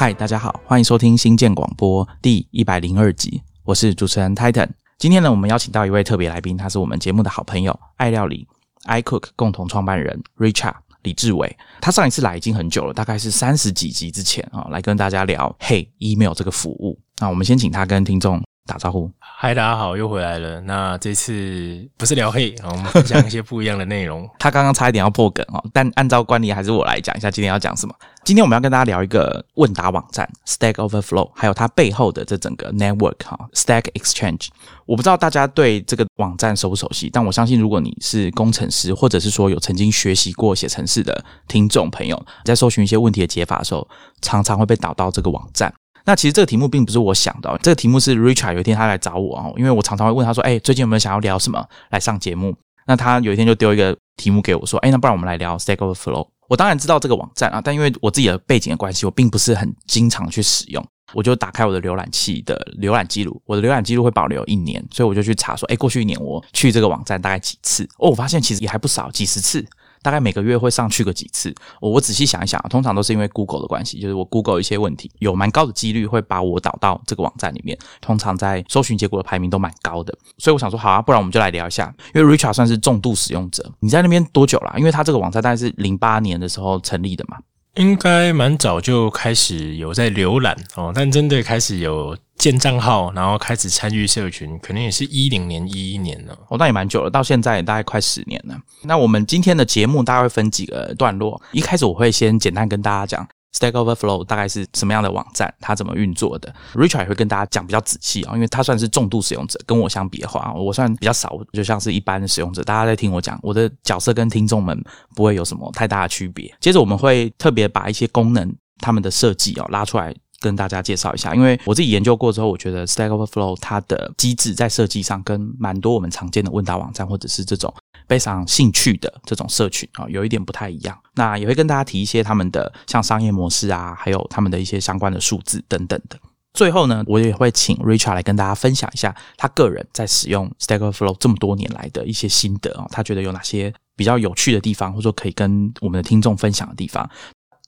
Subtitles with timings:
[0.00, 4.66] 嗨，大家好，欢迎收听新建广播第一百零二集，我是主持人 Titan。
[4.98, 8.48] 今天呢，我们邀请到一位特别来宾，他是我们节目的好朋友，爱料理
[8.86, 10.72] iCook 共同创办人 Richard
[11.02, 11.54] 李志伟。
[11.82, 16.98] 他上一次来已经很久了，大概是三十几集之前啊，来跟大家聊 Hey Email 这个服务。
[17.18, 18.42] 那我们先请他跟听众。
[18.70, 20.60] 打招呼，嗨，大家好，又回来了。
[20.60, 24.30] 那这次不是聊黑，我们分享一些不一样的内容。
[24.38, 27.92] 他刚刚差一点要破梗哦，但按照惯例，还是我来讲一下今天要讲什么。
[28.24, 34.46] 今天我们要跟大家聊一个问答网站 Stack Overflow，还有它背后的这整个 network 哈 Stack Exchange。
[34.86, 43.88] 我不知道大家对这个网站熟不熟悉，但我相信如果你是工程师，或者是说有曾经学习过写程式的听众朋友，在搜寻一些问题的解法的时候，
[44.22, 45.74] 常常会被导到这个网站。
[46.10, 52.52] 那其实这个题目并不是我想的，这个题目是 Richard 有一天他来找我啊，因为我常常会问他说：“哎，最近有没有想要聊什么来上节目？”
[52.84, 60.84] 那他有一天就丢一个题目给我说：“哎，那不然我们来聊 Stack Overflow。”我当然知道这个网站啊，但因为我自己的背景的关系，我并不是很经常去使用。
[61.12, 69.64] 我就打开我的浏览器的浏览记录，我的浏览记录会保留一年，所以我就去查说：“哎，过去一年我去这个网站大概几次？”哦，我发现其实也还不少，几十次。
[70.02, 84.74] 大概每个月会上去个几次，我我仔细想一想，通常都是因为 Google 的关系，就是我 Google 一些问题，有蛮高的几率会把我导到这个网站里面，通常在搜寻结果的排名都蛮高的，所以我想说，好啊，不然我们就来聊一下，因为 Richard 算是重度使用者，你在那边多久了？
[84.78, 87.38] 因为他这个网站大概是零八年的时候成立的嘛。
[87.74, 96.36] 应该蛮早就开始有在浏览哦，但真的开始有建账号，然后开始参与社群，可能也是一零年、一一年了。
[96.48, 98.56] 哦，那也蛮久了，到现在也大概快十年了。
[98.82, 103.28] 那我们今天的节目大概会分几个段落，一开始我会先简单跟大家讲。
[103.54, 105.52] Stack Overflow 大概是什么样的网站？
[105.60, 112.62] 它怎么运作的？Richard 也会跟大家讲比较仔细啊，因为他算是重度使用者，跟我相比的话，我算比较少，就像是一般的使用者。
[112.62, 114.80] 大家在听我讲，我的角色跟听众们
[115.16, 116.52] 不会有什么太大的区别。
[116.60, 127.74] 接着我们会特别把一些功能、他们的设计哦拉出来跟大家介绍一下，因为我自己研究过之后，我觉得 Stack Overflow 它的机制在设计上跟蛮多我们常见的问答网站或者是这种。
[128.10, 130.98] 非常兴趣的这种社群啊，有一点不太一样。
[131.14, 136.18] 那也会跟大家提一些他们的像商业模式啊，还有他们的一些相关的数字等等的。
[136.52, 147.08] 最后呢，我也会请 Richard 来跟大家分享一下他个人在使用 Stack Overflow 这么多年来的一些心得啊，他觉得有哪些比较有趣的地方，或者说可以跟我们的听众分享的地方。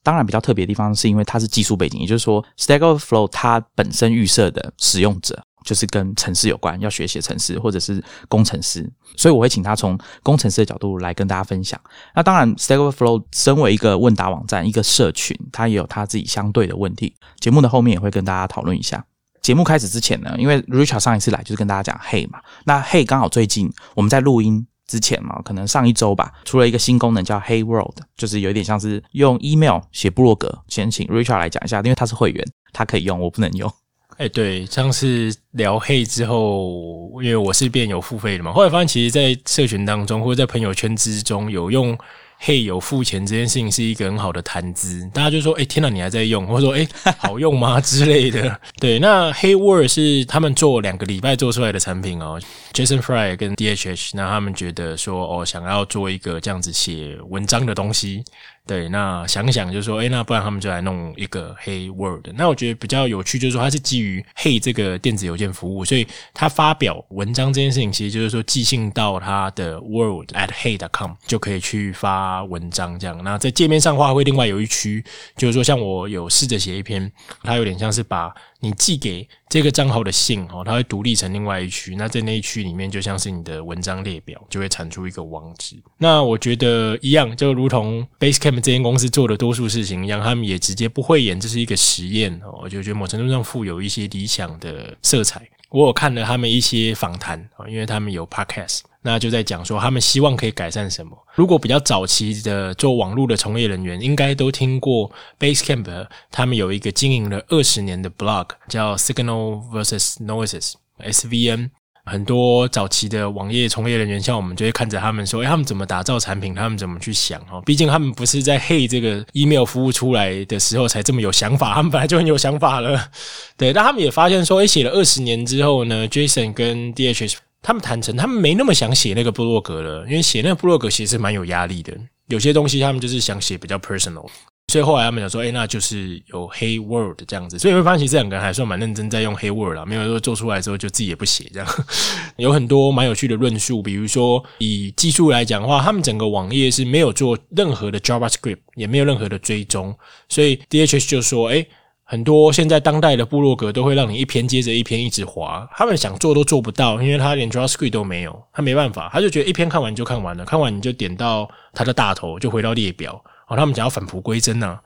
[0.02, 5.41] 当然，比较特别的地方是因为它是技术背景，也就是说 Stack Overflow 它本身预设的使用者。
[5.65, 11.81] 就是跟城市有关，要学写城市或者是工程师，所以我会请他从工程师的角度来跟大家分享。
[12.15, 17.15] 那当然，Stack Overflow 身为一个问答网站、一个社群，它也有它自己相对的问题。
[17.39, 19.05] 节目的后面也会跟大家讨论一下。
[19.41, 30.62] 节目开始之前呢，因为 Richard 上一次来就是跟大家讲 Hey 嘛，那 Hey 刚好最近我们在录音之前嘛，可能上一周吧，出了一个新功能叫 Hey World，就是有点像是用 email 写部落格。
[30.69, 33.73] 先请 Richard 来讲一下，因为他是会员，他可以用，我不能用。
[34.22, 41.99] 哎，对，上次聊黑之后，因为我是变有付费的嘛，后来发现其实，在社群当中或者在朋友圈之中有用。
[42.44, 48.61] 嘿，有付钱这件事情是一个很好的谈资，大家就说：“哎，天哪，你还在用？”或者说：“哎，好用吗？” 之类的。
[48.81, 52.41] 对，那黑 word 是他们做两个礼拜做出来的产品哦
[52.72, 58.25] ，Jason Fry 跟 DHH，那他们觉得说：“哦，想要做一个这样子写文章的东西。”
[58.65, 72.23] 对，那想想就是说：“哎，那不然他们就来弄一个 Hey World。”那我觉得比较有趣，就是说它是基于 Hey 这个电子邮件服务，所以他发表文章这件事情，其实就是说寄信到他的 world at hey dot com 就可以去发。
[72.53, 75.03] 文章这样，那在界面上话会另外有一区，
[75.37, 77.11] 就是说像我有试着写一篇，
[77.43, 81.97] 它有点像是把你寄给这个账号的信哦，它会独立成另外一区。
[81.97, 85.75] 那在那一区里面，就像是你的文章列表，就会产出一个网址。
[85.99, 92.61] 那我觉得一样，就如同 Basecamp 这间公司做的多数事情一样，他们也直接不会演，这是一个实验哦。
[92.62, 95.43] 我就觉得某程度上富有一些理想的色彩。
[95.72, 98.82] 我有看了他们一些访谈啊，因为他们有 Podcast。
[99.05, 101.17] 那就在讲说，他们希望可以改善什么？
[101.35, 105.11] 如果比较早期的做网络的从业人员，应该都听过
[105.41, 111.70] Basecamp，他们有一个经营了二十年的 blog，叫 Signal vs Noises（SVN）。
[112.04, 116.54] 很多早期的网页从业人员，像我们就会看着他们说：“哎，他们怎么打造产品？
[116.54, 117.40] 他们怎么去想？
[117.46, 123.10] 哈，毕竟他们不是在 Hey 这个 email 服务出来的时候才这么有想法，他们本来就很有想法了。
[123.56, 127.37] 对，但他们也发现说，哎，写了二十年之后呢，Jason 跟 DHS。
[127.64, 131.96] 他们坦诚，他们没那么想写那个部落格了，因为写那个部落格其实蛮有压力的。
[132.26, 134.26] 有些东西他们就是想写比较 personal，
[134.72, 137.58] 所以后来他们想说，哎，那就是有黑 world 这样子。
[137.58, 141.69] 所以会发现，其实这两个人还算蛮认真在用黑 word 啦，没有说做出来之后就自己也不写这样。
[142.38, 149.94] 有很多蛮有趣的论述，比如说以技术来讲的话，他们整个网页是没有做任何的 JavaScript，也没有任何的追踪，
[150.30, 151.66] 所以 DHS 就说，哎。
[152.04, 163.19] 很多现在当代的部落格都会让你一篇接着一篇一直滑，他们想做都做不到，因为他连 JavaScript 都没有，他没办法，他就觉得一篇看完就看完了，看完你就点到他的大头，就回到列表。
[163.52, 164.78] 哦，他们想要返璞归真呢。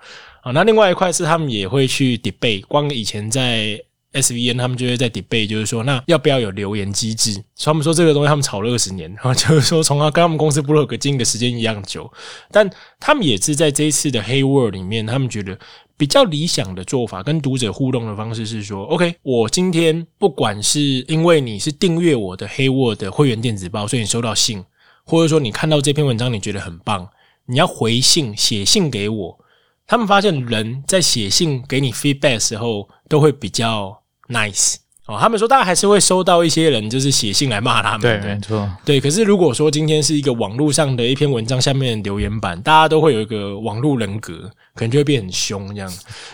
[0.42, 3.80] 啊，那另外一块是他们也会去 debate，光以前在。
[4.12, 7.34] SVN 他们就会在 debate，就是说，那要不要有留言机制？
[7.54, 12.10] 所以他们说这个东西他们炒了二十年，然 后就是说从他跟他们公司布洛格经营的时间一样久，
[12.50, 15.58] 但他们也是在这一次的黑 word 里面，他们觉得
[15.98, 24.64] 比较理想的做法跟读者互动的方式是说，OK，我今天不管是因为你是订阅我的黑 word 的会员电子报，所以你收到信，
[25.04, 27.06] 或者说你看到这篇文章你觉得很棒，
[27.46, 29.38] 你要回信写信给我。
[29.87, 34.02] 他们发现人在写信给你 feedback 的时候都会比较。
[34.28, 34.75] Nice
[35.06, 39.00] 哦，他们说大家还是会收到一些人就是写信来骂他们，对，没错，对。
[39.00, 45.88] 可是如果说今天是一个网络上的一篇文章下面的留言板，大家都会有一个网络人格，可能就会变很凶这样。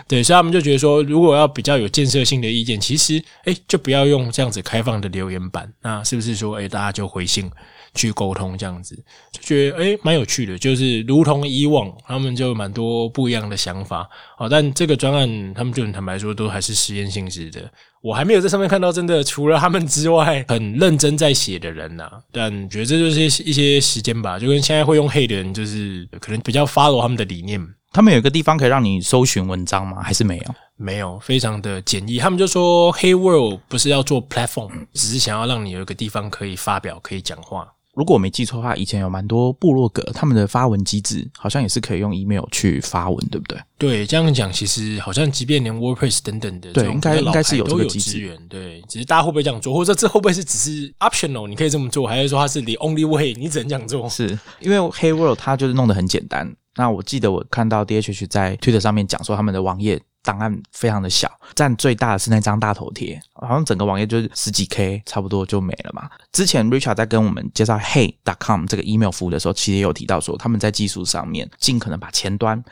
[0.08, 5.70] 对，所以他们就觉得说，如果要比较有建设性的意见，其实哎，就不要用这样子开放的留言板。
[5.82, 7.50] 那是不是说，哎，大家就回信？
[7.94, 8.96] 去沟通这样子，
[9.32, 14.08] 就觉得诶蛮有趣的，就是如同以往，他们就蛮多不一样的想法。
[14.38, 17.70] 哦，但这个专案，他们就很坦白说，都还是实验性质的。
[18.00, 22.10] 我还没有在上面看到真的除了他们之外很认真在写的人呐。
[22.32, 27.60] 但觉得这就是一些时间吧，就跟现在会用黑的人，就是可能比较 follow 他们的理念。
[27.92, 30.02] 他们有一个地方可以让你搜寻文章吗？
[30.02, 30.54] 还是没有？
[30.78, 32.18] 没有，非常的简易。
[32.18, 37.70] 他们就说，黑 world 不是要做 platform，只是想要让你有一个地方可以发表、可以讲话。
[37.94, 43.60] 如果我没记错的话，以前有蛮多部落格，他们的发文机制好像也是可以用 email 去发文，对不对？
[43.76, 48.38] 对，这样讲，其实好像即便连 WordPress 等等的，对，应该应该是有都有资源。
[48.48, 51.46] 对，只是大家会不会这样做，或者这会不会是只是 optional？
[51.46, 53.34] 你可以这么做，还是说它是 the only way？
[53.38, 54.08] 你只能这样做？
[54.08, 56.50] 是因为 Hey World 它就是弄得很简单。
[56.76, 60.00] 那我记得我看到 DHH 在 Twitter 上面讲说，他们的网页。
[60.22, 66.08] 档案非常的小，占最大的是那张大头贴，好像整个网页就是十几 K，差不多就没了嘛。
[66.30, 72.62] 之前 Richard 在跟我们介绍 Hey.com 这个 email 服务的时候，其实也有提到说，他们在技术上面尽可能把前端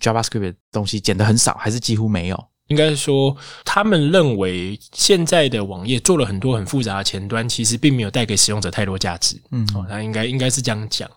[0.00, 2.44] JavaScript 的东西减得很少，还是几乎没有。
[2.70, 9.36] 应该说，他们认为现在的网页做了很多很复杂的前端，其实并没有带给使用者太多价值。
[9.50, 11.10] 嗯，哦，他应该应该是这样讲。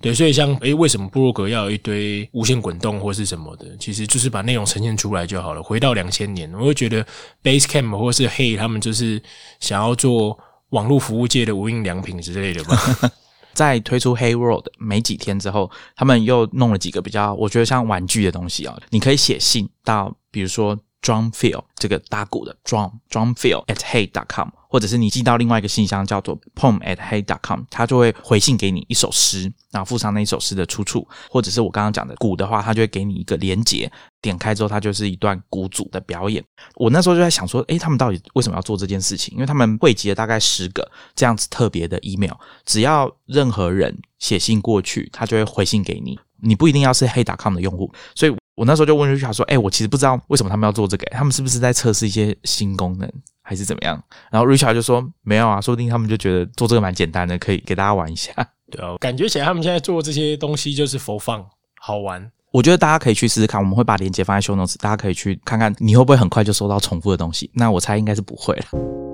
[0.00, 3.66] 对，所以像诶，为什么部落格要有一堆无限滚动或是什么的？
[3.80, 5.60] 其实就是把内容呈现出来就好了。
[5.60, 7.04] 回到两千年，我会觉得
[7.42, 9.20] Basecamp 或是 Hey 他们就是
[9.58, 12.78] 想要做网络服务界的无印良品之类的吧。
[13.52, 20.78] 在推出 Hey World 没几天之后，他们又弄了几个比较我觉得像玩具的东西啊，你可以写信到，比如说。
[21.02, 36.44] Drumfield 这个打鼓的 drum drumfield at hey dot com，或者是你寄到另外一个信箱叫做 poem at hey dot com，它就会回信给你一首诗，然后附上那一首诗的出处，或者是我刚刚讲的鼓的话，它就会给你一个连接，点开之后它就是一段鼓组的表演。
[36.74, 39.32] 我那时候就在想说，诶，他们到底为什么要做这件事情？
[39.34, 42.34] 因为他们汇集了大概十个这样子特别的 email，
[42.66, 48.39] 只要任何人写信过去，他就会回信给你，你不一定要是 hey dot com 的用户，所以。
[48.60, 53.10] 我那时候就问 Richard 说：“哎，我其实不知道为什么他们要做这个，他们是不是在测试一些新功能，
[53.40, 53.98] 还是怎么样？”
[54.30, 58.30] 然后 Richard 就说：“没有啊，说不定他们就觉得做这个蛮简单的，可以给大家玩一下。”
[58.70, 61.42] 对啊，感觉起来他们现在做这些东西就是佛放
[61.80, 62.30] 好玩。
[62.52, 67.50] 我觉得大家可以去试试看，我们会把链接放在 Show Notes，大家可以去看看，你会不会很快就收到重复的东西？
[67.54, 69.09] 那我猜应该是不会了。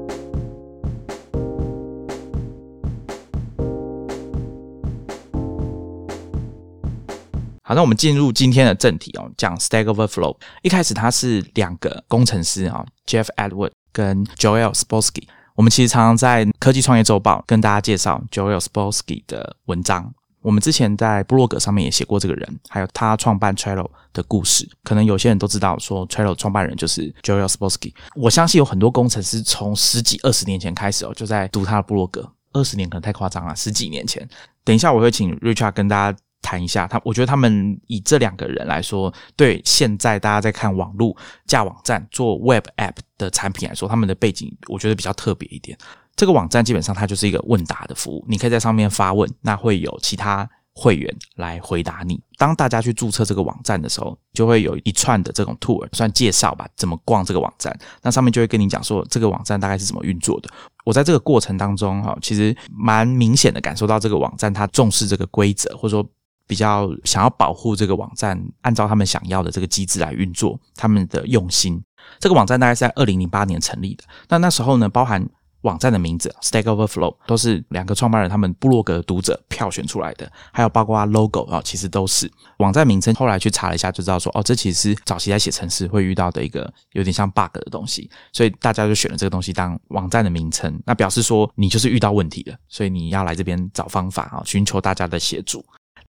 [7.68, 10.37] 好，那我们进入今天的正题哦，讲 Stack Overflow。
[10.62, 15.25] 一开始它是两个工程师啊，Jeff Edward 跟 Joel Spolsky。
[15.56, 20.14] 我们其实常常在科技创业周报跟大家介绍 Joel Spolsky 的文章。
[20.42, 24.68] 我们之前在布洛格上面也写过这个人，还有他创办 Trello 的故事。
[24.85, 27.92] 可能有些人都知道，说 Trello 创办人就是 Joel Spolsky。
[28.14, 32.30] 我相信有很多工程师从十几二十年前开始哦，就在读他的布洛格。
[32.52, 34.26] 二十年可能太夸张了，十几年前。
[34.62, 36.18] 等一下我会请 Richard 跟大家。
[36.47, 45.76] 谈一下他，我觉得他们以这两个人来说，对现在大家在看网络架网站做 Web App 的产品来说，他们的背景我觉得比较特别一点。
[46.15, 52.23] 这个网站基本上它就是一个问答的服务，你可以在上面发问，那会有其他会员来回答你。
[52.38, 60.49] 当大家去注册这个网站的时候，就会有一串的这种 tour 算介绍吧，怎么逛这个网站，那上面就会跟你讲说这个网站大概是怎么运作的。
[60.85, 66.09] 我在这个过程当中哈，其实蛮明显的感受到这个网站它重视这个规则，或者说。
[66.47, 71.83] 比较想要保护这个网站，按照他们想要的这个机制来运作，他们的用心。
[72.21, 74.05] 这个网站大概是在二零零八年成立的。
[74.29, 75.29] 那那时候呢，包含
[75.62, 83.12] 网站的名字 Stack Overflow 都是两个创办人他们部落格读者票选出来的，还有包括 logo 啊，其实都是网站名称。
[83.17, 90.81] 后来去查了一下，就知道说哦，这其实是早期在写程式会遇到的一个有点像 bug 的东西，所以大家就选了这个东西当网站的名称。
[90.87, 95.65] 那表示说你就是遇到问题了，所以你要来这边找方法啊，寻求大家的协助。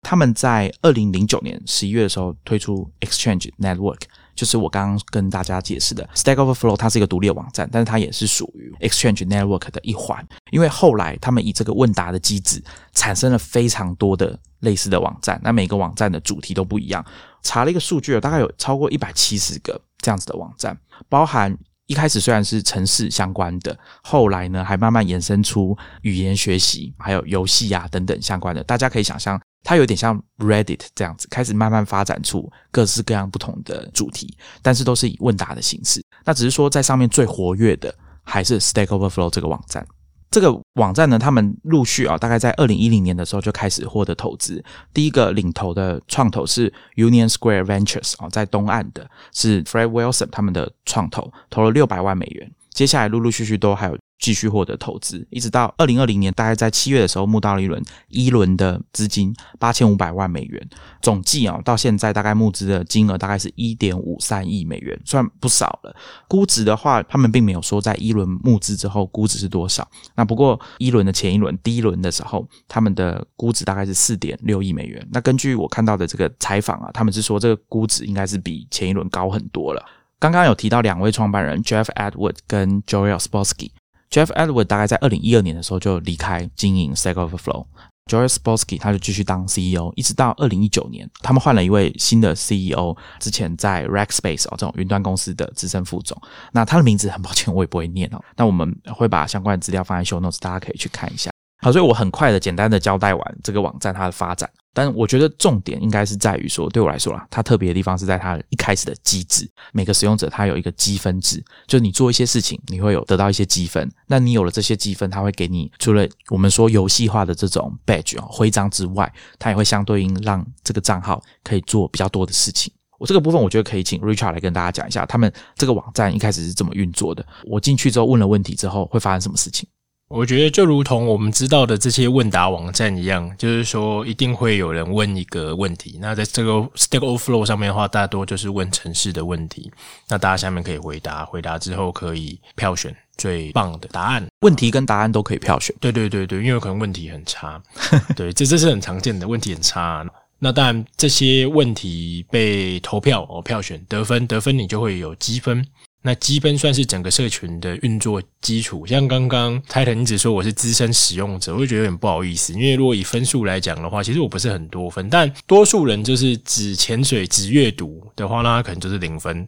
[0.07, 3.99] 他们在二零零九年十一月的时候推出 Exchange Network。
[4.35, 10.25] 就是我刚刚跟大家解释的，Stack Overflow 它是一个独立的网站，但是它也是属于 Exchange Network 的一环。
[10.51, 17.05] 因为后来他们以这个问答的机制，产生了非常多的类似的网站，那每个网站的主题都不一样。
[17.41, 28.63] 查了一个数据，大概有超过一百七十个这样子的网站，包含一开始虽然是城市相关的，后来呢还慢慢延伸出语言学习，还有游戏啊等等相关的。
[28.63, 29.41] 大家可以想象。
[29.63, 36.01] 它有点像 Reddit 这样子，开始慢慢发展出各式各样不同的主题，但是都是以问答的形式。
[36.23, 39.85] 那只是说在上面最活跃的还是 Stack Overflow 这个网站。
[40.29, 44.63] 这个网站呢，他们陆续啊，大概在二零一零年的时候就开始获得投资。
[44.93, 52.51] 第一个领投的创投是 Union Square Ventures 啊，在东岸的是 Fred Wilson 他们的创投，投了六百万美元。
[52.77, 53.97] 接下来陆陆续续都还有。
[54.19, 60.69] 继续获得投资，一直到二零二零年，大概在七月的时候募到了一轮一轮的资金，八千五百万美元，
[61.03, 65.95] 总计啊，到现在大概募资的金额大概是一点五三亿美元，算不少了。
[66.27, 69.87] 估值的话，他们并没有说在一轮募资之后估值是多少。
[70.15, 75.07] 那不过一轮的前一轮第一轮的时候，他们的估值大概是四点六亿美元。
[75.11, 79.85] 那根据我看到的这个采访啊，他们是说这个估值应该是比前一轮高很多了。
[80.19, 83.71] 刚刚有提到两位创办人 Jeff Edward 跟 Joel Sposky。
[84.09, 87.65] Jeff Edward 大概在二零一二年的时候就离开经营 Stack Overflow。
[88.09, 96.19] Joel Sposky 他就继续当 CEO，一直到二零一九年，他们换了一位新的 CEO，之前在 Rackspace 哦这种云端公司的资深副总，
[96.53, 101.29] 那他的名字很抱歉我也不会念哦，那我们会把相关的资料放在 Show Notes，大家可以去看一下。
[101.61, 109.49] 好，所以我很快的、简单的交代完这个网站它的发展，但我觉得重点应该是在于说，对我来说啦，它特别的地方是在它一开始的机制。
[109.73, 113.91] 每个使用者他有一个积分制，就是你做一些事情，你会有得到一些积分。
[114.05, 122.71] 那你有了这些积分，它会给你除了我们说游戏化的这种 badge 哦徽章之外，它也会相对应让这个账号可以做比较多的事情。
[122.99, 127.25] 我这个部分我觉得可以请 Richard 来跟大家讲一下，他们这个网站一开始是怎么运作的。
[127.45, 129.67] 我进去之后问了问题之后，会发生什么事情？
[130.09, 135.97] 我觉得就如同我们知道的这些问答网站一样，就是说一定会有人问一个问题。
[136.01, 139.69] 那在这个 Stack Overflow 上面的话，大多就是问城市的问题。
[140.07, 144.25] 那大家下面可以回答，回答之后可以票选最棒的答案。
[144.41, 145.75] 问题跟答案都可以票选。
[145.81, 147.61] 对对对对，因为可能问题很差。
[148.15, 150.05] 对，这这是很常见的问题很差。
[150.39, 155.65] 那当然这些问题被投票哦票选得分，得分你就会有积分。
[156.07, 158.85] 那积分算是整个社群的运作基础。
[158.85, 162.53] 像刚刚泰腾一直说我是资深使用者，我就觉得有点不好意思。
[162.53, 169.45] 因为如果以分数来讲的话，其实我不是很多分，但多数人就是只潜水、只阅读的话，那他可能就是零分。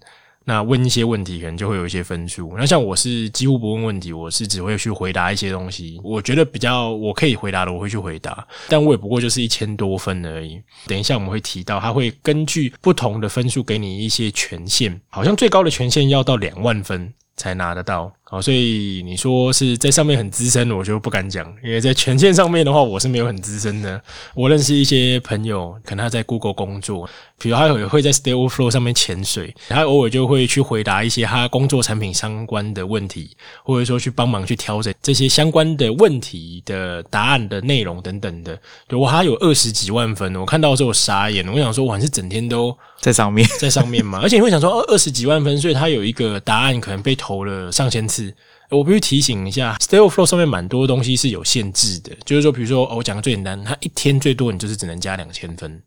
[0.49, 2.51] 那问一些问题，可能就会有一些分数。
[2.57, 6.01] 那像我是几乎不问问题，我是只会去回答一些东西。
[6.03, 8.47] 我觉得比较我可以回答的，我会去回答。
[8.67, 10.59] 但我也不过就是一千多分而已。
[10.87, 18.11] 等一下我们会提到，他会根据不同的分数给你一些权限，好像最高的权限要到两万分才拿得到。
[18.31, 23.99] 好，所以你说是在上面很资深，我就不敢讲，因为在权限上面的话，我是没有很资深的。
[24.35, 27.09] 我认识一些朋友，可能他在 Google 工作，
[27.39, 38.55] 比如他也会在 Stack Overflow 上面潜水，他偶尔就会去回答一些他工作产品相关的问题，或者说去帮忙去调整这些相关的问题的答案的内容等等的。
[38.87, 48.18] 对我还有二十几万分，我看到之后傻眼，我想说，我是整天都在上面， 在上面嘛，而且你会想说，二二十几万分，所以他有一个答案可能被投了上千次。
[48.23, 48.35] 是，
[48.69, 55.81] 我必须提醒一下，Stack Overflow 上面蛮多东西是有限制的，就是说，比如说，我讲个最简单，它一天最多你就是只能加两千分，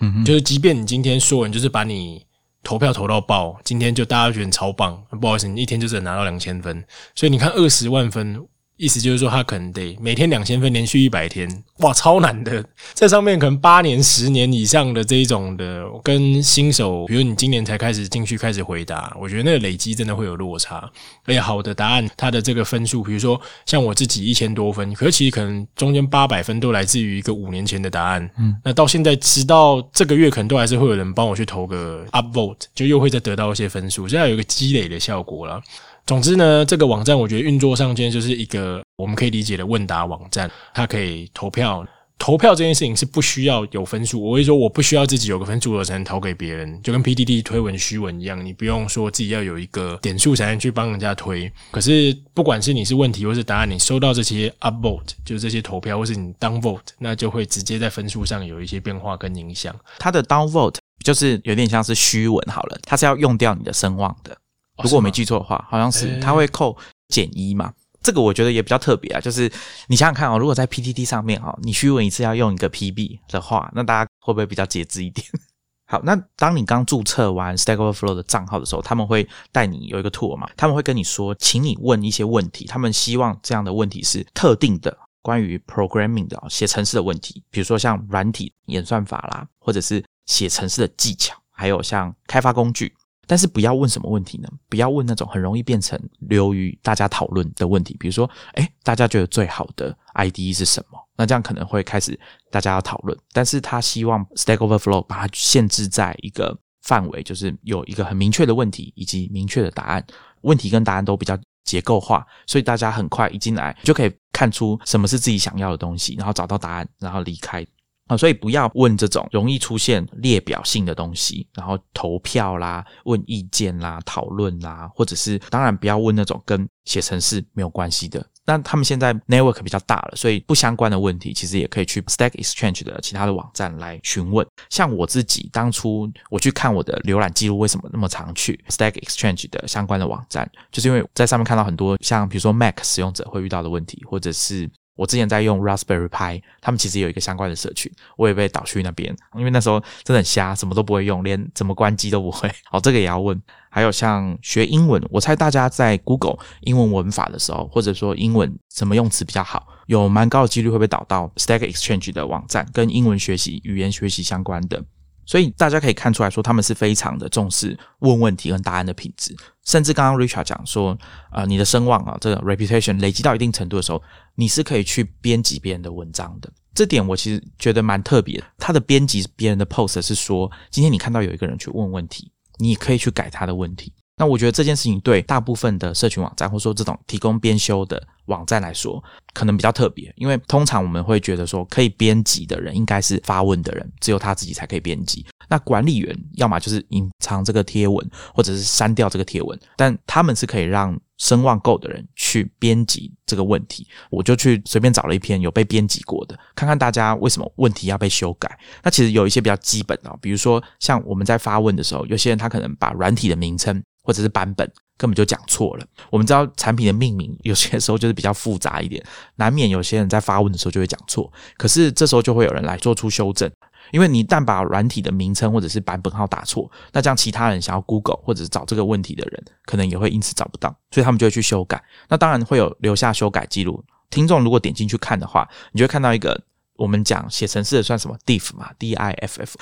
[0.00, 2.24] 嗯，就是即便你今天说人就是把你
[2.62, 8.46] 投票投到爆，今天就大家觉得超棒，不好意思，你一天就只能拿到两千分，所以你看二十万分。
[8.76, 12.62] 意思就是说，他可能得每天两千分，连续一百天，哇，超难的。
[12.92, 20.90] 在上面可能八年、十年以上的这一种的，跟新手，比如你今年才开始进去开始回答，我觉得那个累积真的会有落差。
[21.24, 28.30] 而且好的答案，它的这个分数，比如说像我自己一千多分，可是其实可能中间八百分都来自于一个五年前的答案。
[28.38, 35.62] 嗯，那到现在直到这个月，可能都还是会有人帮我去投个 upvote，就又会再得到一些分数，这样有一个积累的效果了。
[36.06, 41.84] 总之呢，这个网站我觉得运作上，今天就是一个我们可以理解的问答网站，它可以投票，
[42.16, 51.50] 投票这件事情是不需要有分数，我会说我不需要自己有个分数我才能投给别人，就跟 PDD 推文虚文一样，你不用说自己要有一个点数才能去帮人家推。
[51.72, 59.74] 可是不管是你是问题或是答案，你收到这些 upvote，就是这些投票，或是你 downvote，那就会直接在分数上有一些变化跟影响。
[59.98, 64.38] 它的 downvote 就是有点像是虚文好了，它是要用掉你的声望的。
[64.82, 66.76] 如果我没记错的话，好像是它会扣
[67.08, 67.72] 减一嘛。
[68.02, 69.50] 这个我觉得也比较特别啊，就是
[69.88, 75.26] 你想想看哦，如果在 PTT 上面哈，你虚文一次要用一个 PB 的话，那大家会不会比较节制一点？
[75.88, 92.95] 好，那当你刚注册完 Stack Overflow 的账号的时候，他们会带你有一个 tour 嘛，他们会跟你说，请你问一些问题，他们希望这样的问题是特定的，关于 programming 的写程式的问题，比如说像软体演算法啦，或者是写程式的技巧，还有像开发工具。
[93.26, 94.48] 但是不要问什么问题呢？
[94.68, 100.98] 不要问那种很容易变成流于大家讨论的问题，比如说，哎，大家觉得最好的 IDE 是什么？
[101.16, 102.18] 那这样可能会开始
[102.50, 103.18] 大家要讨论。
[103.32, 110.06] 但是他希望 Stack Overflow 把它限制在一个范围，就是有一个很明确的问题以及明确的答案，
[110.42, 117.66] 问题跟答案都比较结构化，所以大家很快一进来就可以看出什么是自己想要的东西，然后找到答案，然后离开。
[118.06, 128.24] 啊，所以不要问这种容易出现列表性的东西，然后投票啦、问意见啦、讨论啦，或者是当然不要问那种跟写程式没有关系的。
[128.44, 134.46] 那他们现在 network 比较大了，所以不相关的问题其实也可以去 Stack Exchange 的其他的网站来询问。
[134.70, 144.70] 像我自己当初我去看我的浏览记录，为什么那么常去 Stack Exchange 的相关的网站，就是因为在上面看到很多像比如说 Mac 使用者会遇到的问题，或者是。
[144.96, 152.50] 我之前在用 Raspberry Pi，他们其实有一个相关的社群，我也被导去那边，因为那时候真的很瞎，什么都不会用，连怎么关机都不会。
[152.64, 153.40] 好，这个也要问。
[153.68, 164.82] 还有像学英文，我猜大家在 Google 英文文法的时候，或者说英文什么用词比较好，有蛮高的几率会被导到 Stack Exchange 的网站，跟英文学习、语言学习相关的。
[165.26, 170.96] 所以大家可以看出来说，他们是非常的重视问问题跟答案的品质，甚至刚刚 Richard 讲说，
[171.32, 174.00] 呃，你的声望啊，这个 reputation 累积到一定程度的时候，
[174.36, 176.50] 你是可以去编辑别人的文章的。
[176.72, 178.42] 这点我其实觉得蛮特别。
[178.58, 183.92] 他的编辑别人的 post 是说，今天你看到有一个人去问问题，你可以去改他的问题。
[184.18, 189.02] 那我觉得这件事情对大部分的社群网站，或者说这种提供编修的网站来说，
[189.34, 195.26] 可能比较特别，因为通常我们会觉得说，可以编辑的人应该是发问的人，只有他自己才可以编辑。
[195.48, 203.86] 那管理员要么就是隐藏这个贴文，或者是删掉这个贴文，但他们是可以让声望够的人去编辑这个问题。
[204.08, 208.58] 我就去随便找了一篇有被编辑过的，看看大家为什么问题要被修改。
[208.82, 213.82] 那其实有一些比较基本的，比如说像我们在发问的时候，有些人他可能把软体的名称。
[214.06, 215.84] 或者是版本根本就讲错了。
[216.08, 221.30] 我们知道产品的命名有些时候就是比较复杂一点，难免有些人在发问的时候就会讲错。
[221.58, 223.50] 可是这时候就会有人来做出修正，
[223.90, 231.82] 因为你一旦把软体的名称或者是版本号打错，那这样其他人想要 Google 或者是找这个问题的人，可能也会因此找不到，所以他们就会去修改。
[232.08, 233.84] 那当然会有留下修改记录。
[234.08, 236.40] 听众如果点进去看的话，你就会看到一个
[236.76, 239.58] 我们讲写程式的算什么 diff 嘛，D I F F，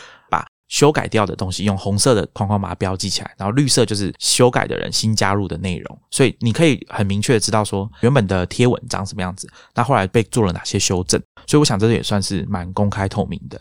[0.68, 13.60] 修改掉的东西，用红色的框框把它标记起来，然后绿色就是修改的人新加入的内容，所以你可以很明确的知道说原本的贴文长什么样子，那后来被做了哪些修正，所以我想这也算是蛮公开透明的。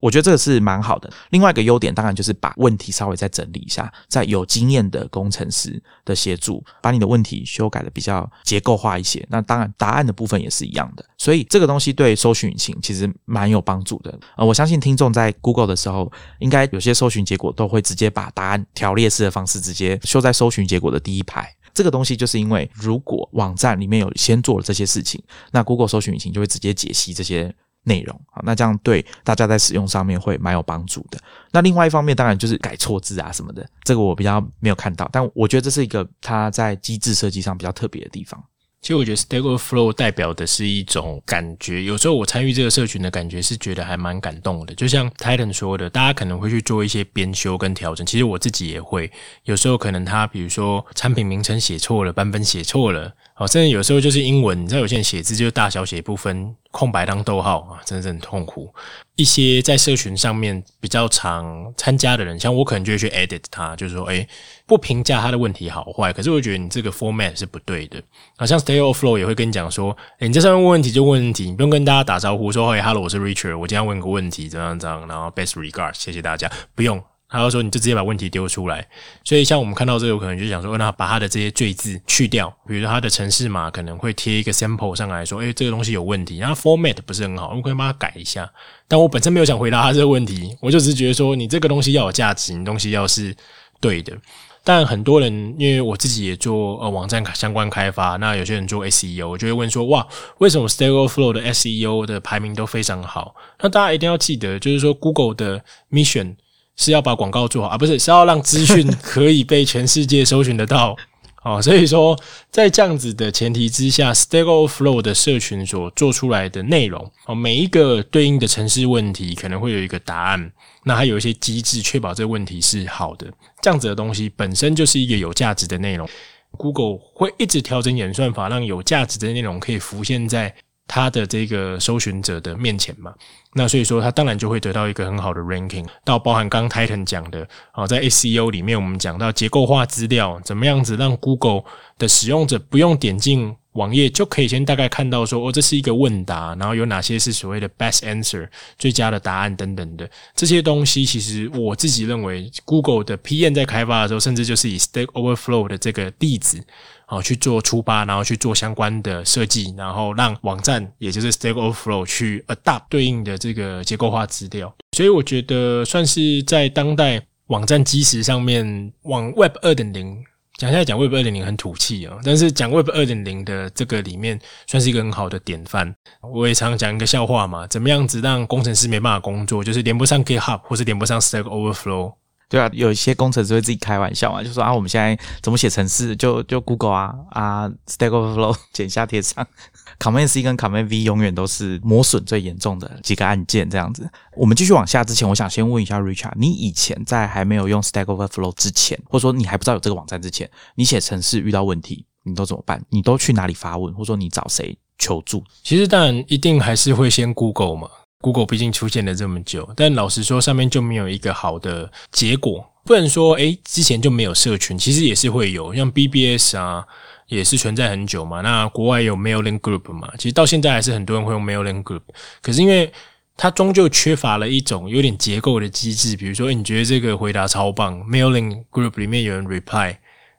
[0.00, 1.12] 我觉得这个是蛮好的。
[1.30, 9.26] 另外一个优点当然就是把问题稍微再整理一下，在有经验的工程师的协助，把你的问题修改的比较结构化一些。
[9.28, 11.04] 那当然答案的部分也是一样的。
[11.18, 14.16] 所以这个东西对搜寻引擎其实蛮有帮助的。
[14.36, 21.52] 呃，我相信听众在 Google 的时候，应该有些搜寻结果都会直接把答案条列式的方式直接修在搜寻结果的第一排。
[21.74, 27.54] 这个东西就是因为如果网站里面有先做了这些事情，那 Google 搜寻引擎就会直接解析这些。
[27.88, 31.18] 内容啊，那这样对大家在使用上面会蛮有帮助的。
[31.50, 38.40] 那另外一方面，当然就是改错字啊什么的，这个我比较没有看到，但我觉得这是一个它在机制设计上比较特别的地方。
[38.80, 44.74] 其实我觉得 Stack Overflow 代表的是一种感觉，有时候我参与这个社群的感觉是觉得还蛮感动的。
[44.76, 49.10] 就像 Titan 说的，大家可能会去做一些编修跟调整，其实我自己也会，
[49.42, 53.12] 有时候可能他比如说产品名称写错了，版本写错了。
[53.38, 58.68] 哦，甚至有时候就是英文，你知道有些人写字就是大小写不分，空白当逗号啊，真的是很痛苦。
[59.14, 64.26] 一些在社群上面比较常参加的人，像我可能就会去 edit 他，就是说，哎，
[64.66, 68.02] 不评价他的问题好坏，可是我觉得你这个 format 是不对的。
[68.36, 77.00] 好像 Stay o f Flow 也会跟你讲说，哎，你在上面问问题就问问题，你不用跟大家打招呼说，哎，Hello，我是 Richard，我今天问个问题，怎样怎样，然后 Best regards，谢谢大家，不用。
[77.28, 78.86] 他就说你就直接把问题丢出来。
[79.24, 88.50] 所以像我们看到这个，可能就想说，那把他的这些赘字去掉，比如说他的城市码可能会贴一个 sample 上来说，诶，这个东西有问题，然后 format 不是很好，我们可以帮他改一下。
[88.86, 93.36] 但我本身没有想回答他这个问题，我就只是觉得说，你这个东西要有价值，你东西要是
[93.80, 94.16] 对的。
[94.64, 100.06] 但很多人，因为我自己也做呃网站相关开发，那有些人做 SEO，我就会问说，哇，
[100.38, 103.34] 为什么 Stack Overflow 的 SEO 的排名都非常好？
[103.60, 106.36] 那大家一定要记得，就是说 Google 的 mission
[106.78, 110.96] 是要把广告做好，而不是是要让资讯可以被全世界搜寻得到。
[111.44, 112.18] 哦，所以说
[112.50, 120.50] 在这样子的前提之下，Stack Overflow 的社群所做出来的内容，哦，每一个对应的城市问题可能会有一个答案。
[120.84, 123.26] 那还有一些机制确保这个问题是好的，
[123.62, 126.08] 这样子的东西本身就是一个有价值的内容。
[126.50, 130.52] Google 会一直调整演算法，让有价值的内容可以浮现在
[130.88, 133.14] 它的这个搜寻者的面前嘛？
[133.54, 135.86] 那所以说，他当然就会得到一个很好的 ranking。
[136.04, 141.62] 到包含刚 Titan 讲的，啊，在 SEO 里面，我们讲到结构化资料，怎么样子让 Google
[141.98, 143.54] 的使用者不用点进。
[143.72, 151.04] 网页就可以先大概看到说，哦，这是一个问答，然后有哪些是所谓的 best answer 最佳的答案等等的这些东西。
[151.04, 156.60] 其实我自己认为，Google 的 PM 在开发的时候，甚至就是以 Stack Overflow 的这个例子
[157.08, 164.72] 啊去做出发，然后去做相关的设计，然后让网站也就是 Stack Overflow 去 adapt 对应的这个结构化资料。
[164.96, 170.22] 所以我觉得算是在当代网站基石上面往 Web 二点零。
[170.58, 175.94] 讲现在讲 Web 二点零很土气啊，但是讲 Web 二点零的这个里面算是一个很好的典范。
[176.20, 182.12] 我也常讲一个笑话嘛，怎么样子让工程师没办法工作，就是连不上 GitHub 或是连不上 Stack Overflow。
[182.48, 189.46] 对啊，有一些工程师会自己开玩笑嘛，就说啊，我们现在怎么写程式，就就 Google 啊啊，Stack Overflow 剪下贴上。
[190.00, 194.08] Command C 跟 Command V 永远都是磨损最严重的几个按键，这样子。
[194.36, 202.80] 我们继续往下之前，我想先问一下 Richard，你以前在还没有用 Stack Overflow 之前，或者说你还不知道有这个网站之前，你写程式遇到问题，你都怎么办？
[202.90, 205.42] 你都去哪里发问，或者说你找谁求助？
[205.64, 212.68] 其实当然一定还是会先 Google 嘛，Google 毕竟出现了这么久，但老实说，上面就没有一个好的结果。
[212.84, 216.84] 不能说诶之前就没有社群，其实也是会有，像 BBS 啊。
[217.28, 222.00] 也是存在很久嘛，那国外有 mailing group 嘛，其实到现在还是很多人会用 mailing group，
[222.40, 222.90] 可是因为
[223.36, 229.94] 它终究缺乏了一种有点结构的机制，比如说，你觉得这个回答超棒，mailing group 里面有人 reply，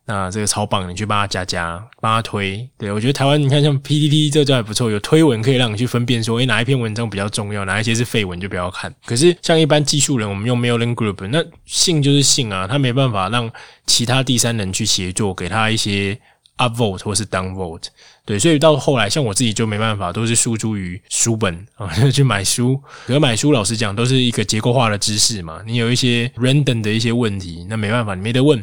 [0.10, 2.68] 那这个超棒，你去帮他加加，帮他推。
[2.80, 8.92] 对我觉得台湾你看像 PPT 这就还不错，有推文可以让你去分辨说，诶哪一篇文章比较重要，哪一些是废文就不要看。
[9.06, 13.48] 可是像一般技术人，我们用 mailing group，那信就是信啊，他没办法让
[13.86, 16.20] 其他第三人去协作，给他一些。
[16.60, 17.86] up vote 或是 down vote，
[18.26, 22.78] 对，所以到后来，像我自己就没办法，都是输诸于书本啊， 去买书。
[23.08, 25.62] 可买书，老实讲，都是一个结构化的知识嘛。
[25.66, 28.62] 你有一些 random 的一些问题，那没办法，你没得问。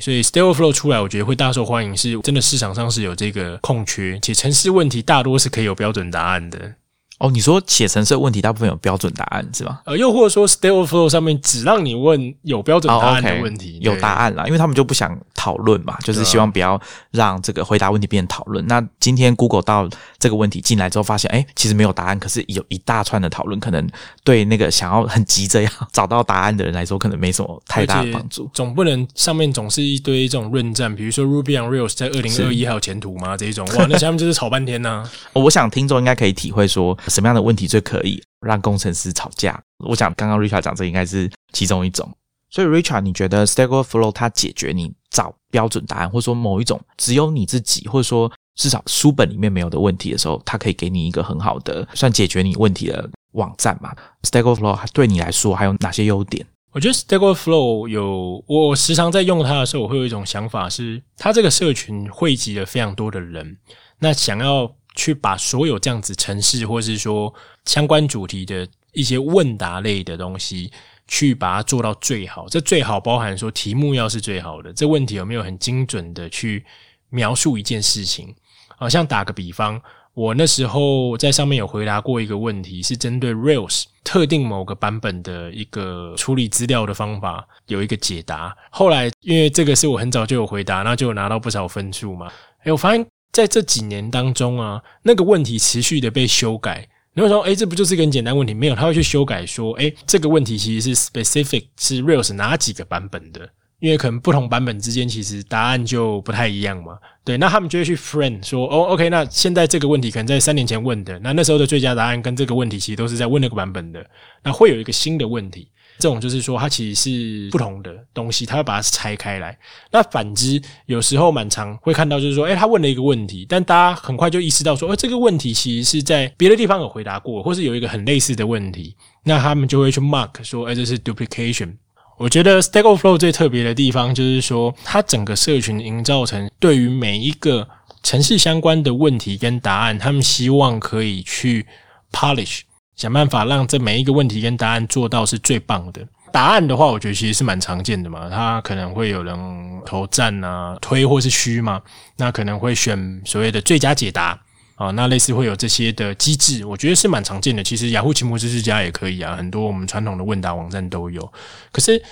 [0.00, 6.74] 所以 Stable Flow 出来，我觉得会大受欢迎，是真的市场上是有这个空缺，且城市问题大多是可以有标准答案的。
[7.18, 9.80] 哦，你说写程式问题大部分有标准答案是吧？
[9.86, 16.78] 呃，又或者说 Stable Flow 上面只让你问有标准答案的问题，有答案啦，因为他们就不想讨论嘛，就是希望不要
[17.12, 18.66] 让这个回答问题变成讨论。
[18.66, 23.88] 那今天 Google 到这个问题进来之后，发现哎，其实没有答案，可是有一大串的讨论，可能
[24.22, 28.50] 对那个想要很急着要找到答案的人来说，可能没什么太大的帮助。
[28.52, 33.38] 总不能上面总是一堆这种论战，比如说 Ruby on Rails 在二零二一还有前途吗？
[33.38, 35.02] 这一种哇，那下面就是吵半天呢。
[35.32, 36.94] 我想听众应该可以体会说。
[37.08, 39.60] 什么样的问题最可以让工程师吵架？
[39.84, 42.08] 我想刚刚 Richard 讲这应该是其中一种。
[42.48, 56.46] 所以 Richard，你觉得 Stack Overflow 它解决你找标准答案，或者说某一种只有你自己，或者说至少书本里面没有的问题的时候，它可以给你一个很好的算解决你问题的网站嘛？Stack Overflow 对你来说还有哪些优点？
[56.70, 63.58] 我觉得 Stack Overflow 有我时常在用它的时候，我会有一种想法是，它这个社群汇集了非常多的人，
[63.98, 64.72] 那想要。
[64.96, 67.32] 去把所有这样子城市，或是说
[67.66, 70.72] 相关主题的一些问答类的东西，
[71.06, 72.48] 去把它做到最好。
[72.48, 76.64] 这最好包含说题目要是最好的，这问题有没有很精准的去
[77.10, 78.34] 描述一件事情？
[78.78, 79.80] 好像打个比方，
[80.14, 88.56] 我那时候在上面有回答过一个问题，是针对 Rails 特定某个版本的一个处理资料的方法有一个解答。
[88.70, 92.32] 后来因为这个是我很早就有回答，那就有拿到不少分数嘛。
[92.64, 93.06] 哎，我发现。
[93.32, 96.88] 在这几年当中啊，那个问题持续的被修改。
[97.14, 98.52] 你会说，哎，这不就是个很简单问题？
[98.52, 103.48] 没有，他会去修改说，哎，这个问题其实是 specific 是 Rails 哪几个版本的？
[103.78, 106.98] 因为可能不同版本之间其实答案就不太一样嘛。
[107.24, 114.04] 对，那他们就会去 friend 说，哦，OK，那现在这个问题可能在三年前问的，那那时候的最佳答案跟这个问题其实都是在问那个版本的，
[114.42, 115.68] 那会有一个新的问题。
[115.98, 119.56] 这种就是说它其实是不同的东西，它要把它拆开来。
[119.90, 131.76] 那反之，有时候蛮常会看到，就是说，诶，他问了一个问题，但大家很快就意识到说，诶，这个问题其实是在别的地方有回答过，或是有一个很类似的问题，那他们就会去 mark 说，诶，这是 duplication。
[132.18, 137.68] 我觉得 Stack Overflow 最特别的地方就是说，它整个社群营造成对于每一个
[138.02, 141.66] 城市相关的问题跟答案，他们希望可以去
[142.10, 142.60] polish，
[142.96, 146.06] 想办法让这每一个问题跟答案做到是最棒的。
[146.32, 149.38] 答案的话，我觉得其实是蛮常见的嘛，它可能会有人
[149.86, 151.80] 投赞啊、推或是虚嘛，
[152.16, 154.38] 那可能会选所谓的最佳解答。
[154.76, 157.64] 啊，那类似会有这些的机制，我觉得是蛮常见的。
[157.64, 161.32] 其实雅虎奇摩知识家也可以啊，很多我们传统的问答网站都有。
[161.72, 162.02] 可是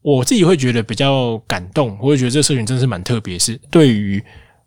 [0.00, 4.24] 我自己会觉得比较感动，我会觉得这个社群真的是蛮特别，是对于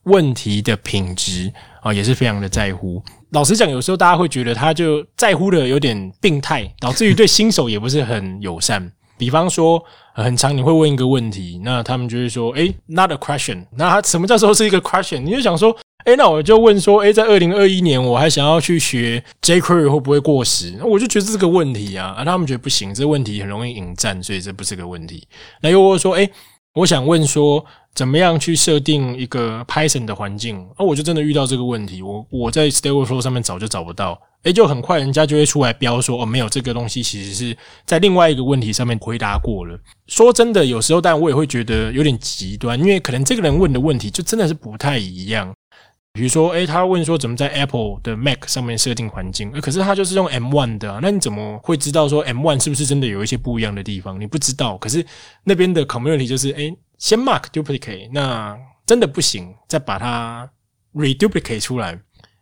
[0.10, 3.02] 问题的品质啊，也是非常的在乎。
[3.32, 8.92] 老实讲，有时候大家会觉得他就在乎的有点病态，导致于对新手也不是很友善。
[9.18, 9.82] 比方说，
[10.14, 15.20] 很长你会问一个问题，那他们就会说：“诶 n o t a question。”那他什么叫做是一个 question？
[15.20, 15.76] 你就想说。
[16.06, 20.80] 哎，那我就问说，哎，在二零二一年，我还想要去学 jQuery 会不会过时？
[20.82, 25.28] 我就觉得这是个问题啊，啊，他们觉得不行，这问题很容易引战，所以这不是个问题。
[25.62, 26.28] 那又或者说，哎，
[26.80, 27.64] 我想问说，
[27.94, 30.58] 怎么样去设定一个 Python 的环境？
[30.78, 39.78] 啊，我就真的遇到这个问题，我我在 Stack Overflow 上面找就找不到，哎，就很快人家就会出来标说，哦，没有这个东西，其实是在另外一个问题上面回答过了。
[40.08, 45.54] 说真的，有时候，但我也会觉得有点极端，因为可能这个人问的问题就真的是不太一样。
[46.12, 49.52] 比如说，诶，他问说怎么在 Apple 的 Mac 上面设定环境？
[49.52, 54.20] 可是他就是用 M1 的，那你怎么会知道说 M1 是不是真的有一些不一样的地方？
[54.20, 54.78] 你不知道。
[54.80, 55.06] 可是
[55.44, 60.50] 那边的 community 就是，诶，先 mark duplicate，那真的不行，再把它
[60.96, 61.98] reduplicate 出来，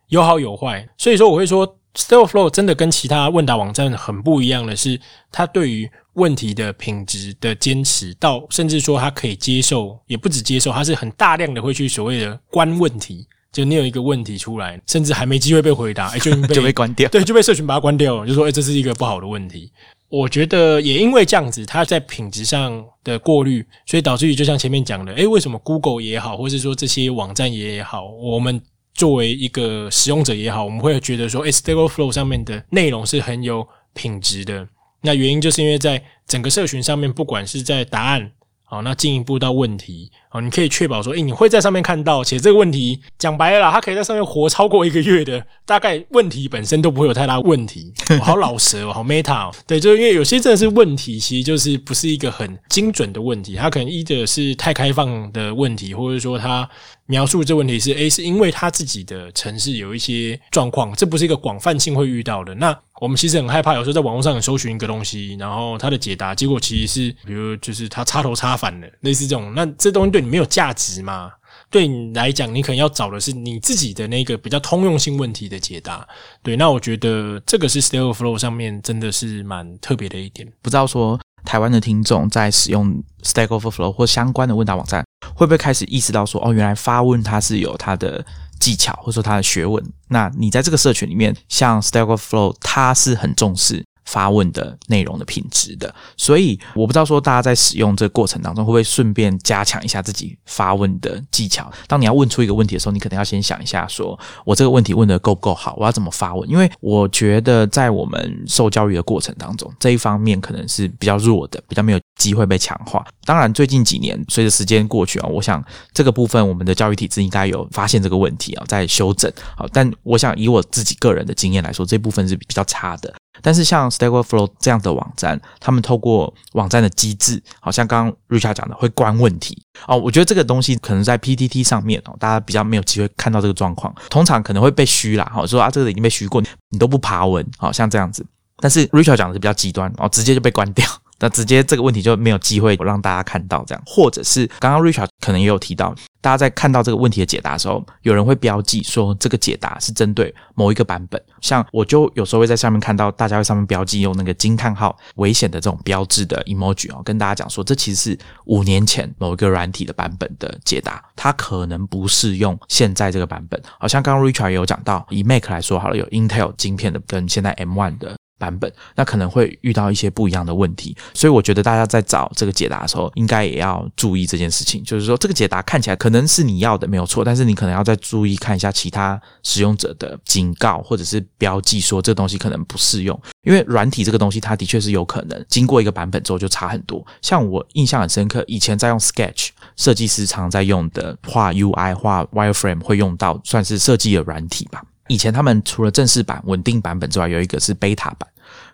[0.08, 0.88] 有好有坏。
[0.96, 4.98] 所以说，我会说 s t a l l Flow 真的跟其他问答网站很不一样的是，
[5.30, 13.28] 它对于问题的品质的坚持，到甚至说它可以接受，也不止接受，它是很大量的会去所谓的关问题。
[13.52, 19.72] 就你有一个问题出来，甚至还没机会被回答， 哎，就就被关掉，对，就被社群把它关掉了，就说，哎，这是一个不好的问题。
[20.10, 28.60] 我觉得也因为这样子，它在品质上的过滤，所以导致于就像前面讲的，哎，为什么 Google 也好，或是说这些网站也好，我们
[28.94, 34.66] 作为一个使用者也好，我们会觉得说，哎，Stable Flow 上面的内容是很有品质的。
[35.02, 38.30] 那原因就是因为在整个社群上面，不管是在答案。
[38.70, 47.94] 好，那进一步到问题，好，你可以确保说，诶，你会在上面看到，且这个问题讲白了，啦，他可以在上面活超过一个月的，大概问题本身都不会有太大问题。
[48.20, 56.68] 好老实哦，好 meta，哦对，就是因为有些真的是问题，其实就是不是一个很精准的问题，它可能一的是太开放的问题，或者说它
[57.06, 62.54] 描述这问题是，诶，是因为他自己的城市有一些状况，这不是一个广泛性会遇到的。
[62.56, 69.52] 那我们其实很害怕，有时候在网络上搜寻一个东西，然后它的解答结果其实是，比如就是它插头插反了，类似这种。
[69.54, 71.30] 那这东西对你没有价值吗？
[71.70, 76.06] 对你来讲，你可能要找的是你自己的那个比较通用性问题的解答。
[76.42, 80.50] 对，那我觉得这个是 s t a l e Flow 上面真的是蛮特别的一点。
[80.62, 88.24] 不知道说台湾的听众在使用 Stable Flow 或相关的问答网站，会不会开始意识到说，哦，原来发问它是有它的。
[88.60, 101.70] 技巧或者说它的学问，那你在这个社群里面，像 Stack Overflow，它是很重视发问的内容的品质的，所以我不知道说大家在使用这个过程当中，会不会顺便加强一下自己发问的技巧。
[101.86, 106.48] 当你要问出一个问题的时候，你可能要先想一下，说我这个问题问的够不够好，我要怎么发问？
[106.48, 112.00] 因为我觉得在我们受教育的过程当中，这一方面可能是比较弱的，比较没有。
[112.18, 113.06] 机会被强化。
[113.24, 119.64] 当然，最近几年随着时间过去啊，我想这个部分我们的教育体制应该有发现这个问题啊，在修正啊。
[119.72, 123.14] 但我想以我自己个人的经验来说，这部分是比较差的。
[123.42, 129.96] 但是像 Stack Overflow 这样的网站，他们透过网站的机制，好像刚刚 Richard 讲的会关问题哦。
[129.96, 138.24] 我觉得这个东西可能在 PTT 上面哦，大家比较没有机会看到这个状况，通常可能会被虚啦，好说啊，这个已经被虚过，你都不爬文，好像这样子。
[138.60, 140.84] 但是 Richard 讲的是比较极端哦，直接就被关掉。
[141.18, 163.60] 那直接这个问题就没有机会让大家看到这样，或者是刚刚 Richard 可能也有提到，大家在看到这个问题的解答的时候，有人会标记说这个解答是针对某一个版本，像我就有时候会在上面看到大家会上面标记用那个惊叹号危险的这种标志的 emoji 哦，跟大家讲说这其实是五年前某一个软体的版本的解答，它可能不适用现在这个版本。
[163.78, 168.17] 好像刚刚 Richard 也有讲到，以 Mac 来说好了，有 Intel 晶片的跟现在 M1 的。
[168.38, 170.96] 版本，那可能会遇到一些不一样的问题。
[171.12, 183.20] 所以我觉得大家在找这个解答的时候，应该也要注意这件事情，就是说这个解答看起来可能是你要的没有错，但是你可能要再注意看一下其他使用者的警告或者是标记，说这东西可能不适用。
[183.42, 187.04] 因为软体这个东西，它的确是有可能经过一个版本之后就差很多。
[187.22, 194.82] 像我印象很深刻，以前在用 Sketch，设计师常在用的画 UI、画 Wireframe 会用到，算是设计的软体吧。
[195.08, 198.28] 以前他们除了正式版稳定版本之外，有一个是 Beta 版。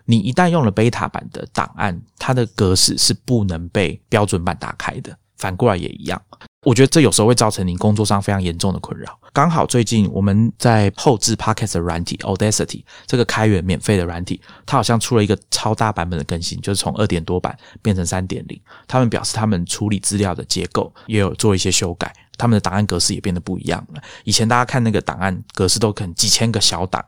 [0.05, 5.17] 你一旦用了 Beta 版的档案，它的格式是不能被标准版打开的。
[5.37, 6.21] 反过来也一样。
[6.63, 9.19] 我觉得这有时候会造成你工作上非常严重的困扰。
[9.33, 18.59] 刚好最近我们在后置 Podcast 的软体 Audacity 这个开源免费的软体，它好像出了一个超大版本的更新，就是从二点多版变成三点零。
[18.87, 24.01] 他们表示他们处理资料的结构也有做一些修改，他们的档案格式也变得不一样了。
[24.23, 27.03] 以前大家看那个档案格式都可能几千个小档。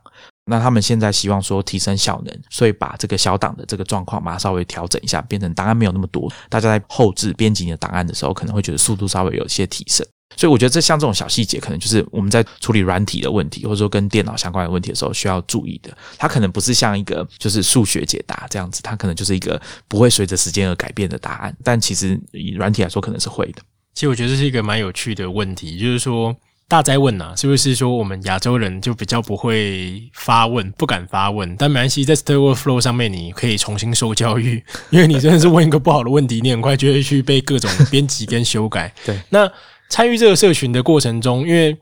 [0.50, 10.06] 那他们现在希望说提升效能，所以把这个小档的这个状况嘛稍微调整一下，变成档案没有那么多，大家在后置编辑你的档案的时候，可能会觉得速度稍微有一些提升。
[10.36, 15.94] 所以我觉得这像这种小细节，可能就是我们在处理软体的问题，或者说跟电脑相关的问题的时候需要注意的。
[16.16, 21.54] 它可能不是像一个就是数学解答这样子，它可能就是一个不会随着时间而改变的答案。
[21.62, 23.60] 但其实以软体来说，可能是会的。
[23.98, 26.36] 其实我觉得这是一个蛮有趣的问题，就是说。
[26.68, 31.56] 大灾问呐，是不是说我们亚洲人就比较不会发问，不敢发问？
[31.56, 38.92] 但没关系，在 Stack Overflow 上面你可以重新受教育， 因为你真的是问一个不好的问题，你很快就会去被各种编辑跟修改。
[39.04, 39.50] 对，那
[39.88, 41.74] 参与这个社群的过程中，因为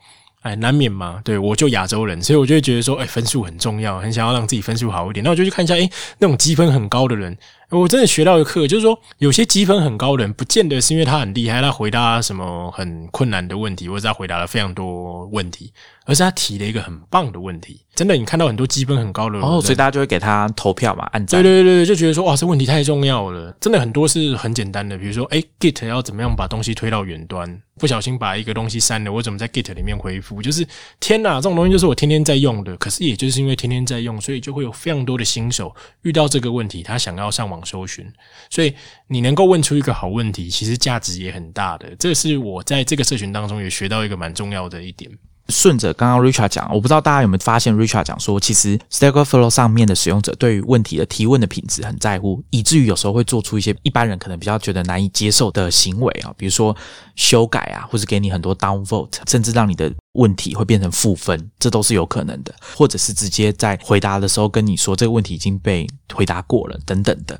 [0.47, 5.25] 哎难免嘛，对我就亚洲人，所以我就会觉得说，哎，分数很重要，很想要让自己分数好一点。
[5.25, 7.37] 那我就去看一下，哎，那种积分很高的人。
[7.71, 15.73] 我真的学到一课，就是说，有些积分很高的人，不见得是因为他很厉害，他回答什么很困难的问题，或者他回答了非常多问题，
[16.05, 17.81] 而是他提了一个很棒的问题。
[17.97, 21.43] 真的，你看到很多积分很高的人，哦，所以大家就会给他投票嘛，按赞。
[21.43, 23.53] 对对对对，就觉得说，哇，这问题太重要了。
[23.61, 27.61] 真的很多是很简单的，比如说，哎，Git 要怎么样把东西推到远端？
[27.79, 30.41] 不小心把一个东西删了，我怎么在 Git 里面回复？
[30.41, 30.67] 就是
[31.01, 32.77] 天哪，这种东西就是我天天在用的。
[32.79, 37.57] 可是也就是因为天天在用，所以就会有非常多的新手遇到这个问题，他想要上网。
[37.67, 38.07] 搜寻，
[38.49, 38.73] 所以
[39.09, 41.97] 你能够问出一个好问题，其实价值也很大的。
[41.99, 45.11] 这是我在这个社群当中也学到一个蛮重要的一点。
[45.49, 56.77] 顺着刚刚 Richard 讲，我不知道大家有没有发现，Richard 讲说，其实 Stack Overflow 上面的使用者对于问题的提问的品质很在乎，以至于有时候会做出一些一般人可能比较觉得难以接受的行为啊，比如说
[57.15, 67.39] 修改啊，或是给你很多 downvote，甚至让你的问题会变成负分，这都是有可能的，或者是直接在回答的时候跟你说这个问题已经被回答过了等等的。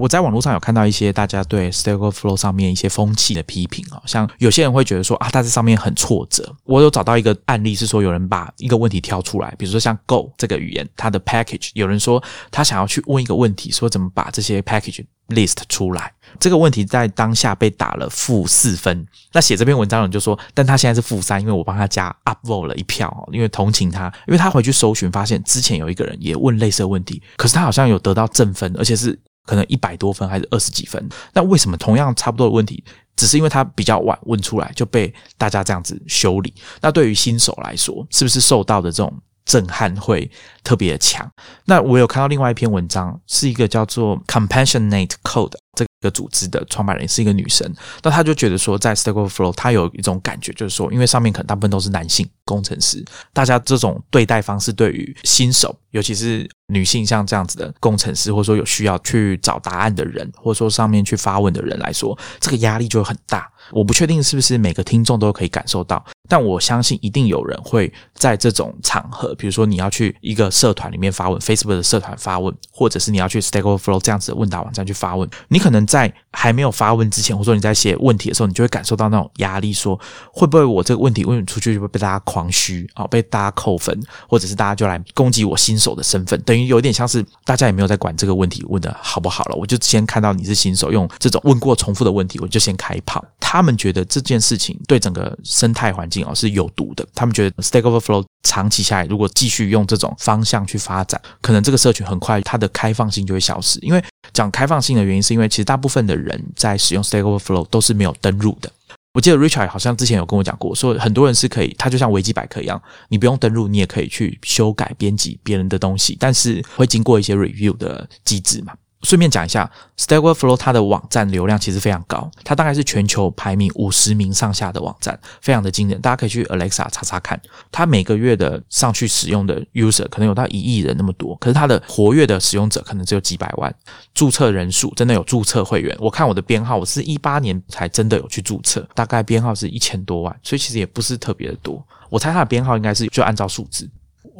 [0.00, 6.56] 我在网络上有看到一些大家对 Stack Overflow 上面一些风气的批评啊，像有些人会觉得说啊，他在上面很挫折。
[6.64, 16.12] 我有找到一个案例是说，有人把一个问题挑出来，比如说像 Go 这个语言，它的 package，有人说他想要去问一个问题，说怎么把这些 package list 出来。
[16.38, 19.06] 这个问题在当下被打了负四分。
[19.32, 29.18] 那写这篇文章的人就说，但他现在是负三，因为我帮他加 upvote 了一票，因为同情他，因为他回去搜寻发现之前有一个人也问类似的问题，可是他好像有得到正分，而且是。
[29.46, 31.08] 可能一百多分还是二十几分？
[31.32, 32.82] 那为什么同样差不多的问题，
[33.16, 36.54] 只是因为他比较晚问出来就被大家这样子修理？
[36.80, 39.12] 那对于新手来说，是不是受到的这种
[39.44, 40.30] 震撼会
[40.62, 41.28] 特别的强？
[41.64, 45.54] 那我有看到另外一篇文章，是一个叫做 Compassionate Code
[46.00, 47.70] 一个组织的创办人是一个女生，
[48.02, 63.50] 那她就觉得说，在 Stack Overflow，她有一种感觉，就是说，因为上面可能大部分都是男性工程师，大家这种对待方式对于新手，尤其是女性像这样子的工程师，或者说有需要去找答案的人，或者说上面去发问的人来说，这个压力就很大。
[63.72, 79.98] 我不确定是不是每个听众都可以感受到，但我相信一定有人会在这种场合，比如说你要去一个社团里面发问，Facebook 的社团发问，或者是你要去 Stack Overflow 这样子的问答网站去发问，你可能在还没有发问之前，或者说你在写问题的时候，你就会感受到那种压力，说
[80.32, 93.24] 会不会我这个问题问出去就会被大家狂嘘啊，被大家扣分，或者是大家就来攻击我新手的身份，等于有点像是大家也没有在管这个问题问的好不好了，我就先看到你是新手，用这种问过重复的问题，我就先开炮。
[93.38, 97.06] 他他们觉得这件事情对整个生态环境哦是有毒的。
[97.14, 103.78] 他们觉得 Stack Overflow 长期下来，如果继续用这种方向去发展，可能这个社群很快它的开放性就会消失。
[103.80, 108.72] 因为讲开放性的原因，是因为其实大部分的人在使用 Stack Overflow 都是没有登入的。
[109.12, 118.72] 我记得 Richard 好像之前有跟我讲过，说很多人是可以，他就像维基百科一样，你不用登入，你也可以去修改编辑别人的东西，但是会经过一些 review 的机制嘛。
[119.02, 126.00] 顺便讲一下，Stack Overflow 它的网站流量其实非常高，它大概是全球排名五十名上下的网站，非常的惊人。
[126.00, 127.40] 大家可以去 Alexa 查查看，
[127.72, 133.74] 它每个月的上去使用的 user 可能有到一亿人那么多，可是它的活跃的使用者可能只有几百万，
[134.12, 135.96] 注册人数真的有注册会员。
[135.98, 141.82] 我看我的编号，我是一八年才真的有去注册，大概编号是一千多万，所以其实也不是特别的多。
[142.10, 143.88] 我猜它的编号应该是就按照数字。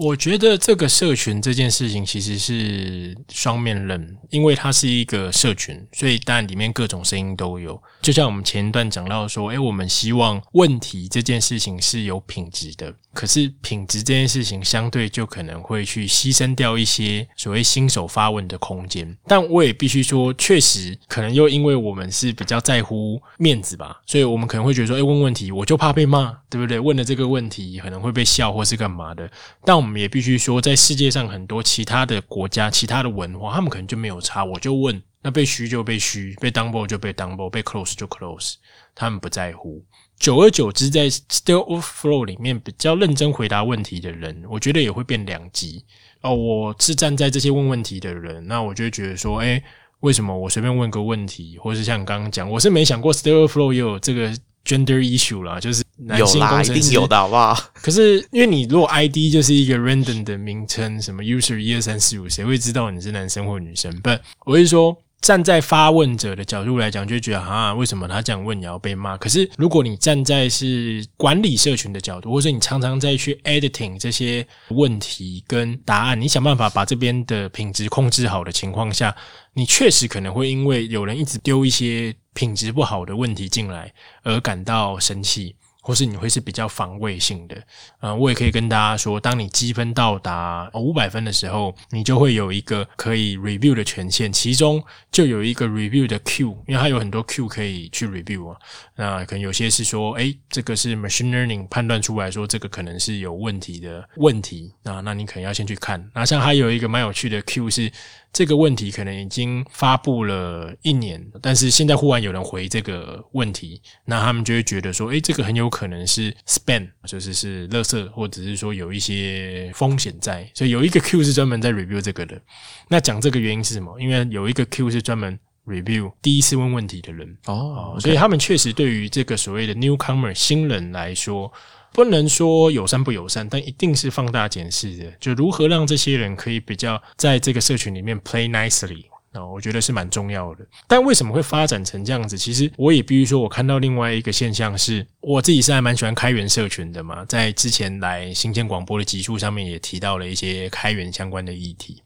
[0.00, 7.78] 我觉得这个社群这件事情其实是双面刃，因为它是一个社群，所以当然里面各种声音都有。
[8.00, 12.94] 就像我们前一段讲到说，诶，我们希望问题这件事情是有品质的。
[13.12, 19.14] 可是品质这件事情，相对就可能会去牺牲掉一些所谓新手发问的空间。
[19.26, 26.80] 但我也必须说，确实可能又因为我们是比较在乎面子吧，所以我们可能会觉得说，哎，问问题我就怕被骂，对不对？
[26.80, 29.30] 问了这个问题可能会被笑或是干嘛的。
[29.64, 38.54] 但我们也必须说，在世界上很多其他的国家、其他的文化，他们可能就没有差，我就问，那被虚就被虚，被 double 就被 double，被 close 就 close，
[38.94, 39.82] 他们不在乎。
[40.18, 45.82] 久而久之，在 Still o f flow 里面比较认真回答问题的人，我觉得也会变两极
[46.20, 46.34] 哦。
[46.34, 49.62] 我是站在这些问问题的人，那我就觉得说，哎，
[50.00, 54.30] 为什么我随便问个问题，或是像刚刚讲，我是没想过 Still o f flow 也有这个
[54.64, 57.54] gender issue 啦，就是男性工程师有的好不好？
[57.74, 63.94] 可是因为你如果 ID 就是一个 random 的名称，什么 user 一二三四五，谁会知道你是男生或女生？
[64.00, 64.10] 不，
[64.44, 64.96] 我是说。
[65.20, 69.16] 站在发问者的角度来讲，就觉得啊，为什么他这样问也要被骂？
[69.18, 79.14] 可是如果你站在是管理社群的角度，或者你常常在去 editing 这些问题跟答案，你想办法把这边的品质控制好的情况下，
[79.52, 83.92] 你确实可能会因为有人一直丢一些品质不好的问题进来
[84.22, 85.54] 而感到生气。
[85.82, 87.62] 或是你会是比较防卫性的，
[88.00, 98.58] 呃，我也可以跟大家说，当你积分到达五百分的时候，你就会有一个可以 review 的权限，其中就有一个 review 的 Q，因为它有很多 Q 可以去 review 啊。
[98.96, 106.10] 那可能有些是说，哎，这个是 machine learning 判断出来说这个可能是有问题的问题，那那你可能要先去看。
[106.14, 107.90] 那像还有一个蛮有趣的 Q 是。
[108.32, 122.40] 这个问题可能已经发布了一年，但是现在忽然有人回这个问题，那他们就会觉得说，诶，这个很有可能是 spam，就是是垃圾，或者是说有一些风险在，所以有一个 Q 是专门在 review 这个的。
[122.88, 124.00] 那讲这个原因是什么？
[124.00, 131.52] 因为有一个 Q 是专门 review 第一次问问题的人哦，所以他们确实对于这个所谓的 newcomer 新人来说。
[131.92, 135.12] 不能说友善不友善，但一定是放大检视的。
[135.18, 140.64] 就如何让这些人可以比较在这个社群里面 play nicely 啊，我觉得是蛮重要的。
[140.86, 142.38] 但为什么会发展成这样子？
[142.38, 147.24] 其实我也必须说，我看到另外一个现象是，我自己是还蛮喜欢开源社群的嘛。
[147.24, 152.02] 在之前来新建广播的集数上面也提到了一些开源相关的议题。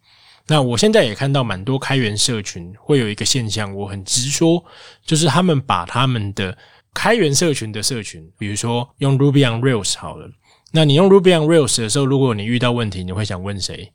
[0.47, 4.63] 那我现在也看到蛮多开源社群会有一个现象，我很直说，
[5.05, 6.57] 就是他们把他们的。
[6.95, 10.31] 开源社群的社群，比如说用 Ruby on Rails 好了。
[10.73, 13.93] 那你用 Ruby on Rails 的时候，如果你遇到问题，你会想问谁？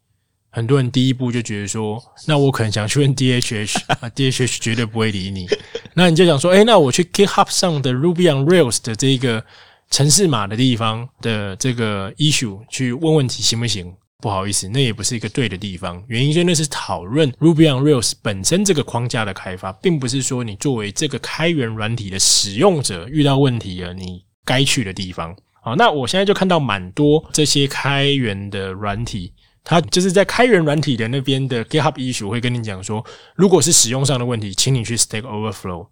[0.51, 5.47] 很多人第一步就觉得说，那我可能想去问 DHH 啊，DHH 绝对不会理你。
[5.93, 9.43] 那你就想说，哎，那我去 GitHub 上的 Ruby on Rails 的这个
[9.91, 13.93] 城市码的地方的这个 issue 去问问题行不行？
[14.21, 16.03] 不好意思，那也不是一个对的地方。
[16.07, 25.35] 原因就那是讨论 Ruby on Rails 本身这个框架的开发，并不是说你作为这个开源软体的使用者遇到问题了，你该去的地方。
[25.61, 29.31] 好，那我现在就看到蛮多这些开源的软体，
[29.63, 33.05] 它就是在开源软体的那边的 GitHub issue 会跟你讲说，
[33.35, 35.87] 如果是使用上的问题，请你去 Stack Overflow。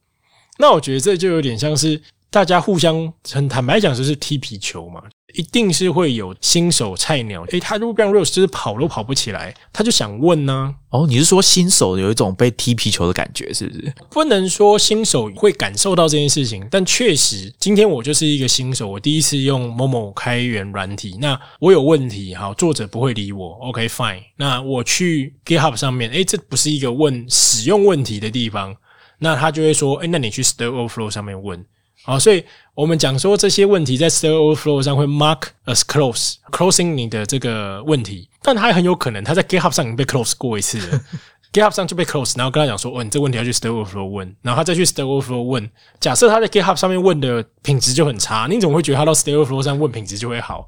[0.59, 2.01] 那我觉得这就有点像是。
[2.29, 5.01] 大家互相很坦白讲，就是踢皮球嘛，
[5.37, 7.43] 一定是会有新手菜鸟。
[7.49, 10.75] 诶，他如果让 Rose 就是跑都跑不起来，他就想问呢。
[10.89, 13.93] 哦，你是说新手有一种被踢皮球的感觉，是不是？
[14.09, 24.23] 不能说新手会感受到这件事情，但确实，今天我就是一个新手，我第一次用某某开源软体，那我有问题，好，作者不会理我，OK fine。
[24.37, 28.75] 那我去 GitHub 上面，诶，这不是一个问使用问题的地方，
[29.19, 31.63] 那他就会说，诶，那你去 Stack Overflow 上面问。
[32.07, 32.41] 好，所以
[32.73, 41.01] 我们讲说这些问题在 Stack Overflow 上会 mark as close，closing 你的这个问题，但它很有可能它在 GitHub 上已经被 close 过一次了，
[41.51, 50.65] GitHub 上就被 close，然后跟他讲说，哦，你这个问题要去 Stack Overflow 问，然后他再去 Stack Overflow 问，假设他在 GitHub 上面问的品质就很差，你怎么会觉得他到 Stack Overflow 上问品质就会好？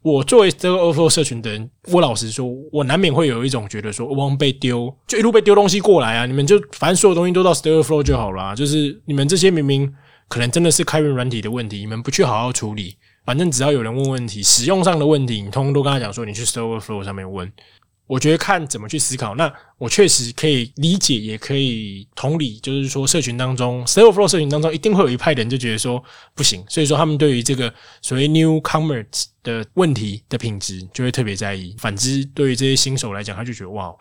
[0.00, 9.92] 我作为这个 Overflow 社群的人，我老实说，我难免会有一种觉得说，我被丢，就一路被丢东西过来啊，你们就反正所有东西都到 Stack Overflow 就好了，就是你们这些明明。
[10.28, 17.50] 可能真的是开源软体的问题，你们不去好好处理，反正只要有人问问题，使用上的问题，你通通都跟他讲说，你去 Server Flow 上面问。
[18.06, 19.34] 我觉得看怎么去思考。
[19.34, 26.02] 那我确实可以理解，也可以同理，就是说社群当中，Stack Overflow 社群当中一定会有一派人就觉得说
[26.34, 27.70] 不行，所以说他们对于这个
[28.00, 29.04] 所谓 newcomer
[29.42, 31.76] 的问题的品质就会特别在意。
[31.78, 33.94] 反之，对于这些新手来讲，他就觉得哇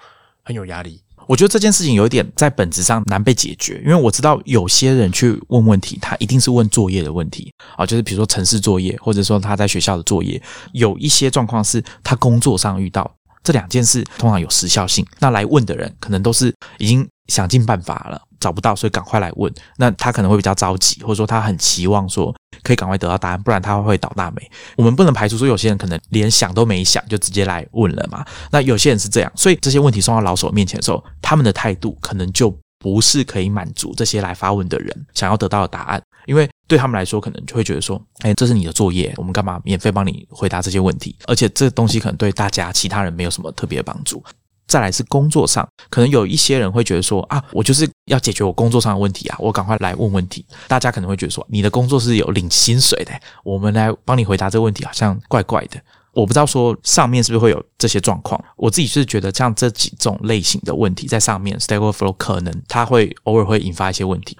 [0.43, 1.01] 很有压力。
[1.27, 13.13] 我觉得这件事情有一点在本质上难被解决，因为我知道有些人去问问题，他一定是问作业的问题啊，就是比如说城市作业，或者说他在学校的作业，有一些状况是他工作上遇到。
[13.43, 19.53] 这两件事通常有时效性，那来问的人可能都是已经想尽办法了，找不到，所以赶快来问。
[19.77, 24.51] 那他可能会比较着急，或者说他很期望说可以赶快得到答案，不然他会倒大霉。
[24.75, 28.25] 我们不能排除说有些人可能连想都没想就直接来问了嘛。
[28.51, 36.49] 那有些人是这样，所以这些问题送到老手面前的时候，他们的态度可能就不是可以满足这些来发问的人想要得到的答案，因为。
[36.69, 41.15] 对他们来说，可能就会觉得说：“哎，这是你的作业，我们干嘛免费帮你回答这些问题？
[41.25, 44.21] 而且这东西可能对大家其他人没有什么特别的帮助。”
[44.67, 53.11] 再来是工作上，可能有一些人会觉得说：“啊，我就是要解决我工作上的问题啊，我赶快来问问题。”大家可能会觉得说：“你的工作是有领薪水的，
[53.43, 55.81] 我们来帮你回答这个问题，好像怪怪的。”
[56.13, 58.43] 我不知道说上面是不是会有这些状况。
[58.55, 64.35] 我自己是觉得，像这几种类型的问题在上面，Stable Flow 可能它会偶尔会引发一些问题。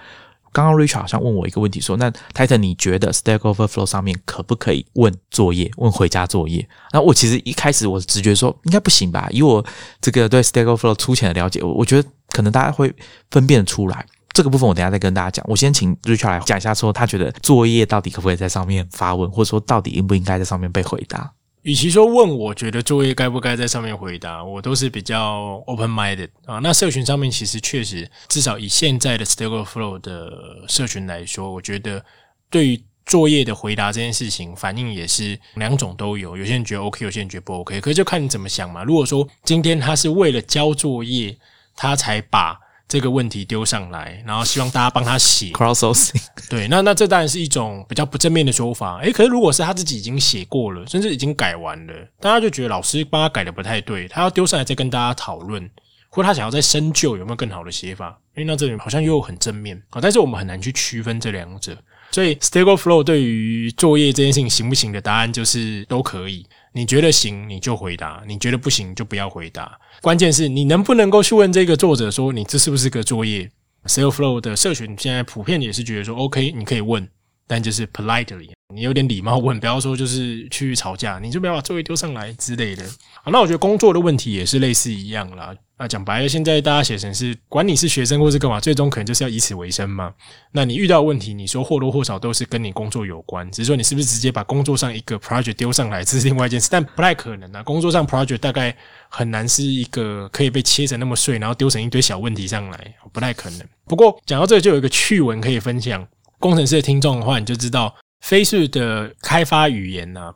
[0.51, 9.63] 刚刚 Richard 好像问我一个问题，说：“那 Titan，你觉得 Stack Overflow 上面可不可以问作业，问回家作业？”那我其实一开始我直觉说应该不行吧，以我
[10.01, 12.93] 这个对 Stack Overflow 粗浅的了解，我我觉得可能大家会
[13.29, 14.05] 分辨出来。
[14.33, 15.43] 这个部分我等下再跟大家讲。
[15.49, 21.31] 我先请 Richard 来讲一下，说他觉得作业到底可不可以在上面发问，或者说到底应不应该在上面被回答。
[21.67, 26.59] 与其说问我觉得作业该不该在上面回答，我都是比较 open minded 啊。
[26.59, 30.31] 那社群上面其实确实，至少以现在的 Stable Flow 的
[30.69, 32.01] 社群来说，我觉得
[32.49, 36.37] 对于作业的回答这件事情，反应也是两种都有。
[36.37, 38.85] 有些人觉得 OK，有些人觉得不 OK，可是就看你怎么想嘛。
[38.85, 41.37] 如果说今天他是为了交作业，
[41.75, 42.57] 他才把。
[42.87, 45.47] 这个问题丢上来，然后希望大家帮他写。
[45.51, 48.99] Crowdsourcing，对，那那这当然是一种比较不正面的说法。
[48.99, 55.69] 诶，可是如果是他自己已经写过了，甚至已经改完了，大家就觉得老师帮他改的不太对，他要丢上来再跟大家讨论，
[56.09, 58.17] 或他想要再深究有没有更好的写法。
[58.35, 61.77] 因为那这里好像又很正面啊，但是我们很难去区分这两者。
[62.11, 66.45] 所以 Stack Overflow 对于作业这件事情行不行的答案就是都可以。
[66.77, 69.79] 你觉得行你就回答，你觉得不行就不要回答。
[69.99, 73.49] 关键是你能不能够去问这个作者说，你这是不是个作业
[73.85, 77.09] ？Sale Flow 的社群现在普遍也是觉得说，OK，你可以问，
[77.47, 82.83] 但就是 politely，你有点礼貌问，不要说就是去吵架，你就不要把作业丢上来之类的。
[83.23, 85.55] 好，那我觉得工作的问题也是类似一样啦。
[85.79, 90.13] 那讲白了，现在大家写成是管你是学生或是干嘛，最终可能就是要以此为生嘛。
[90.51, 97.63] 那你遇到问题，你说或多或少都是跟你工作有关，只是说你是不是直接把工作上一个 project 丢上来，这是另外一件事，但不太可能啊。
[97.63, 98.75] 工作上 project 大概
[99.07, 103.61] 很难是一个可以被切成那么碎，然后丢成一堆小问题上来，不太可能。
[103.85, 106.05] 不过讲到这，就有一个趣闻可以分享。
[106.39, 110.33] 工程师的听众的话，你就知道飞速的开发语言呢，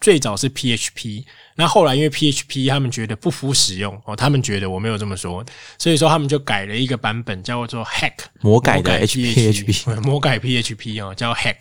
[0.00, 1.24] 最早是 PHP。
[1.56, 5.44] 那后来因为 PHP 他们觉得不服使用哦，他们觉得我没有这么说，
[5.78, 11.58] 所以说他们就改了一个版本叫做 Hack 魔改的 PHP，魔改 PHP 哦，叫 Hack。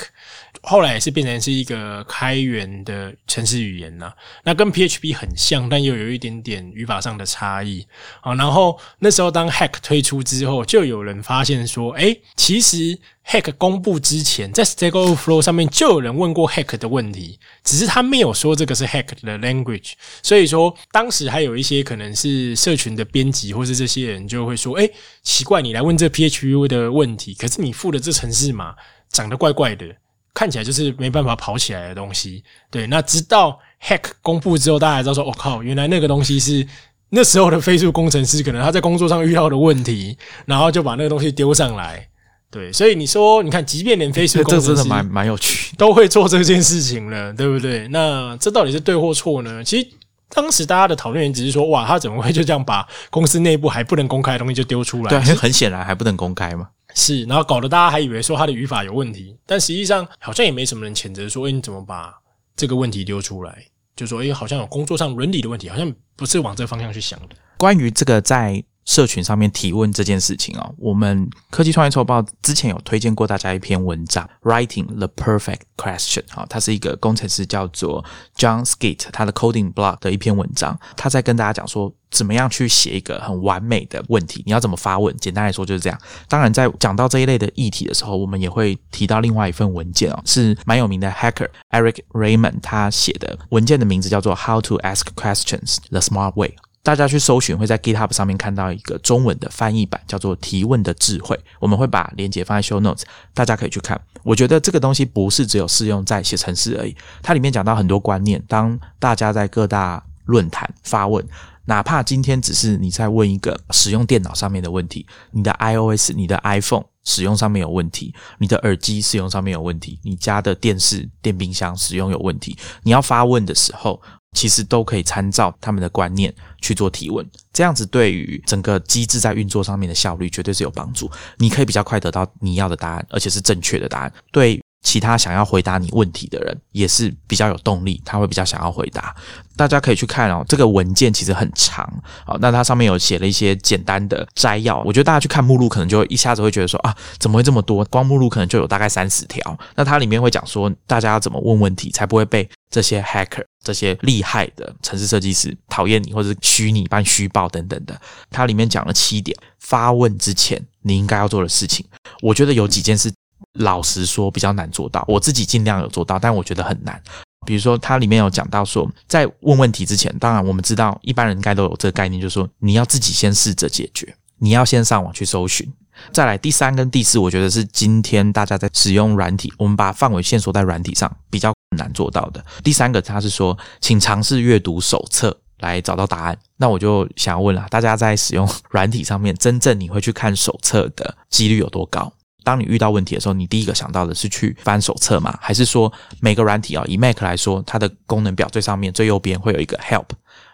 [0.65, 4.13] 后来也是变成是一个开源的程式语言呐，
[4.45, 7.85] 那跟 PHP 很像，但又有一点点语法上的差异
[8.21, 8.33] 啊。
[8.35, 12.97] 然后那时候当 Hack 推出之后，就有人发现说，哎，其实
[13.27, 19.91] Hack 公布之前，在 Stack Overflow 上面就有人问过 Hack 的问题，只是他没有说这个是 Hack 的 language。
[20.21, 24.89] 所以说，当时还有一些可能是社群的编辑或是这些人就会说，哎，
[25.23, 28.73] 奇怪，你来问这 PHP 的问题，可是你付的这程式码
[29.09, 29.85] 长得怪怪的。
[30.33, 32.87] 看起来就是没办法跑起来的东西，对。
[32.87, 36.67] 那直到 Hack 公布之后，大家才知道说：“我靠，原来那个东西是
[37.09, 42.07] 那时候的飞速工程师可能他在工作上遇到的问题，然后就把那个东西丢上来。”
[42.49, 47.87] 对，所以你说，你看，即便连飞速工程师真的蛮蛮有趣，都会做这件事情了，对不对？
[47.87, 49.63] 那这到底是对或错呢？
[49.63, 49.87] 其实
[50.29, 56.69] 当时大家的讨论只是说：“哇，他怎么会就这样把公司内部还不能公开的东西就丢出来？”对，很显然还不能公开嘛。
[56.93, 62.13] 是，然后搞得大家还以为说他的语法有问题，但实际上好像也没什么人谴责说，哎，你怎么把
[62.55, 63.65] 这个问题丢出来？
[63.95, 67.35] 就说，哎，好像有工作上伦理的问题，好像不是往这个方向去想的。
[67.57, 68.63] 关于这个在。
[68.85, 78.03] 社群上面提问这件事情哦，我们科技创业周报之前有推荐过大家一篇文章，Writing the Perfect Question 啊，它是一个工程师叫做
[78.37, 85.15] John Skate 他的 Coding Blog 的一篇文章，他在跟大家讲说怎么样去写一个很完美的问题，你要怎么发问？
[85.17, 85.97] 简单来说就是这样。
[86.27, 96.55] 当然，在讲到这一类的议题的时候，我们也会提到另外一份文件哦，是蛮有名的 Hacker Eric Raymond 他写的文件的名字叫做 How to Ask Questions the Smart Way。
[96.83, 101.39] 大家去搜寻，会在 GitHub 上面看到一个中文的翻译版，叫做“提问的智慧”。
[101.59, 103.03] 我们会把链接放在 Show Notes，
[103.33, 103.99] 大家可以去看。
[104.21, 108.43] 我觉得这个东西不是只有适用在写程式而已，它里面讲到很多观念。
[108.49, 111.25] 当大家在各大论坛发问，
[111.63, 124.01] 哪怕今天只是你在问一个使用电脑上面的问题，你的 iOS、你的 iPhone 使用上面有问题，你的耳机使用上面有问题，你家的电视、电冰箱使用有问题，你要发问的时候。
[124.33, 131.09] 其实都可以参照他们的观念去做提问，这样子对于整个机制在运作上面的效率绝对是有帮助。
[131.37, 134.13] 你可以比较快得到你要的答案，而且是正确的答案。
[134.31, 134.59] 对。
[134.85, 139.15] 其他想要回答你问题的人也是比较有动力，他会比较想要回答。
[139.55, 141.85] 大家可以去看哦，这个文件其实很长
[142.25, 144.81] 啊，那它上面有写了一些简单的摘要。
[144.81, 147.85] 我觉得大家去看目录，可能就一下子会觉得说啊，怎么会这么多？
[147.85, 149.57] 光目录可能就有大概三十条。
[149.75, 158.01] 那它里面会讲说，大家要怎么问问题，才不会被这些 hacker、这些厉害的城市设计师讨厌你，或者是虚拟帮虚报等等的。
[158.31, 161.85] 它里面讲了七点，发问之前你应该要做的事情。
[162.21, 163.13] 我觉得有几件事。
[163.59, 165.03] 老实说，比较难做到。
[165.07, 166.99] 我自己尽量有做到，但我觉得很难。
[167.45, 175.71] 比如说，它里面有讲到说，在问问题之前，当然我们知道一般人应该都有这个概念，就是说你要自己先试着解决，你要先上网去搜寻。
[176.11, 182.43] 再来，第三跟第四，我觉得是今天大家在使用软体，我们把范围线索在软体上比较难做到的。
[182.63, 186.37] 第三个，他是说，请尝试阅读手册来找到答案。
[186.57, 192.11] 那我就想要问了，大家在使用软体上面，真正你会去看手册的几率有多高？
[192.43, 195.37] 当你遇到问题的时候，你第一个想到的是去翻手册吗？
[195.41, 200.07] 还是说每个软体啊，以 Mac 来说，它的功能表最上面最右边会有一个 Help，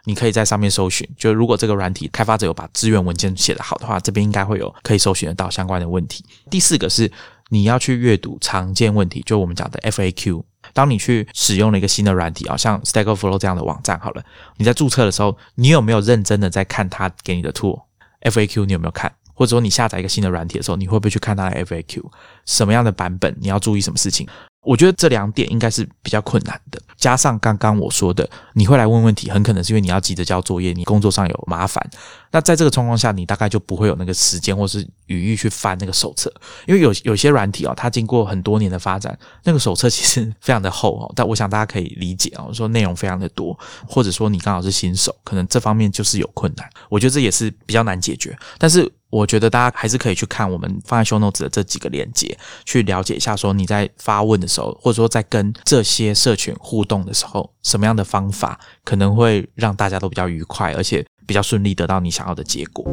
[0.05, 1.07] 你可以在上面搜寻。
[1.17, 6.23] 就如果这个软体开发者有把资源文件写得好的话，这边应该会有可以搜寻得到相关的问题。
[6.49, 7.11] 第四个是
[7.49, 10.43] 你要去阅读常见问题，就我们讲的 FAQ。
[10.73, 14.23] 当你去使用了一个新的软体啊，像 Stack Overflow 这样的网站，好了，
[14.57, 17.81] 你在注册的时候，你有没有认真的在看他给你的 tool
[18.21, 18.65] FAQ？
[18.65, 19.11] 你有没有看？
[19.33, 22.03] 或者说你下载一个新的软体的时候，你会不会去看它的 FAQ？
[22.45, 24.27] 什么样的版本你要注意什么事情？
[24.69, 26.79] 我觉得这两点应该是比较困难的。
[26.95, 31.83] 加上刚刚我说的，你会来问问题，很可能是因为你要急着交作业，你工作上有麻烦。
[32.31, 36.31] 那在这个状况下，你大概就不会有那个时间或是语义去翻那个手册，
[36.67, 41.11] 因为有有些软体哦，它经过很多年的发展，那个手册其实非常的厚哦。
[41.15, 43.57] 但我想大家可以理解哦，说内容非常的多，
[43.87, 46.69] 或者说你刚好是新手，可能这方面就是有困难。
[46.89, 48.91] 我觉得这也是比较难解决，但是。
[49.11, 62.83] 我觉得大家还是可以去看我们放在 show notes 的这几个链接，去了解一下，说你在发问的时候，或者说在跟这些社群互动的时候，什么样的方法可能会让大家都比较愉快，而且比较顺利得到你想要的结果。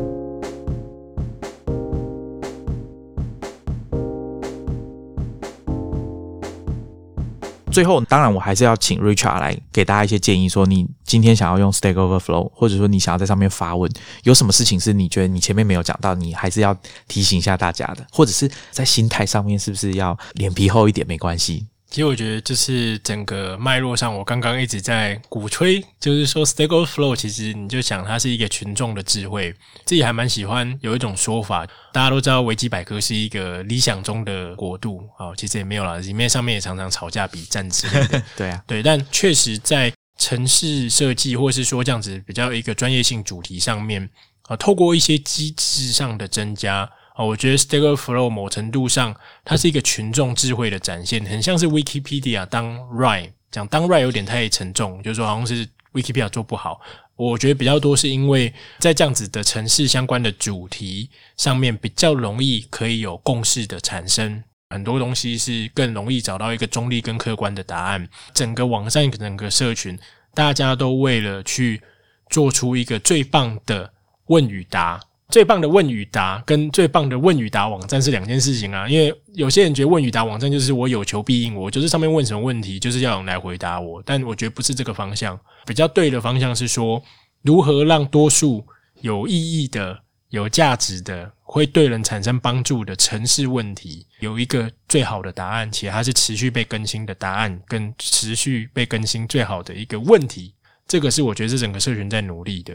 [7.72, 13.91] 最后，当然我还是要请 Richard 来给大家一些建议，说你今天想要用 Stack Overflow，或者说你想要在上面发问，
[14.24, 16.76] 有什么事情是你觉得你前面没有讲到，你还是要
[17.09, 21.66] 提醒一下大家的，或者是在心态上面是不是要脸皮厚一点，没关系。
[21.89, 29.55] 其实我觉得，就是整个脉络上，我刚刚一直在鼓吹，就是说，Stack Overflow，其实你就想它是一个群众的智慧。
[29.84, 38.22] 自己还蛮喜欢有一种说法，大家都知道维基百科是一个理想中的国度啊，其实也没有啦，里面上面也常常吵架比战之类的。
[38.37, 44.11] 对啊，对，但确实在城市设计，或是说这样子比较一个专业性主题上面
[44.49, 46.91] 啊，透过一些机制上的增加。
[47.17, 56.81] 哦，我觉得 Stack Overflow 某程度上，它是一个群众智慧的展现，很像是 Wikipedia 当 Right 讲当 Right 有点太沉重，就是说好像是 Wikipedia 做不好。
[57.17, 61.09] 我觉得比较多是因为在这样子的城市相关的主题
[61.39, 68.07] 上面，比较容易可以有共识的产生，很多东西是更容易找到一个中立跟客观的答案。
[68.35, 69.99] 整个网上整个社群，
[70.35, 71.81] 大家都为了去
[72.29, 73.91] 做出一个最棒的
[74.27, 75.01] 问与答。
[75.29, 87.03] 最棒的问与答跟最棒的问与答网站是两件事情啊，因为有些人觉得问与答网站就是我有求必应，我就是上面问什么问题就是要人来回答我，但我觉得不是这个方向，比较对的方向是说
[87.43, 88.64] 如何让多数
[89.01, 89.99] 有意义的、
[90.31, 100.55] 有价值的、会对人产生帮助的城市问题有一个最好的答案，且它是持续被更新的答案，跟持续被更新最好的一个问题，
[100.87, 102.74] 这个是我觉得是整个社群在努力的。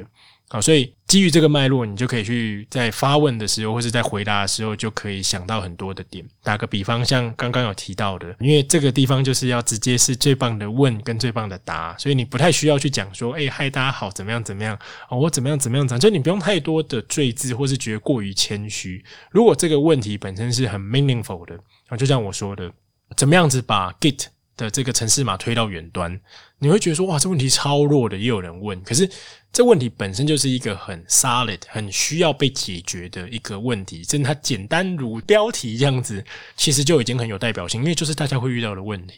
[0.52, 6.28] 好，所以基于这个脉络，你就可以去在发问的时候，或是在回答的时候，就可以想到很多的点。
[6.44, 14.78] 打个比方，像刚刚有提到的，因为这个地方就是要直接是最棒的问跟最棒的答，所以你不太需要去讲说，哎，嗨，大家好，怎么样怎么样？
[15.08, 15.88] 哦，我怎么样怎么样？
[15.88, 19.02] 讲，就你不用太多的赘字，或是觉得过于谦虚。
[19.32, 22.70] 如果这个问题本身是很 meaningful 的，啊，就像我说的，
[23.16, 24.26] 怎么样子把 Git
[24.58, 26.20] 的这个城市码推到远端，
[26.60, 28.84] 你会觉得说哇，这问题超弱的，也有人问。
[28.84, 29.10] 可是
[29.54, 36.24] 这问题本身就是一个很 solid、很需要被解决的一个问题，真的它简单如标题这样子，
[36.56, 39.16] 其实就已经很有代表性，因为就是大家会遇到的问题。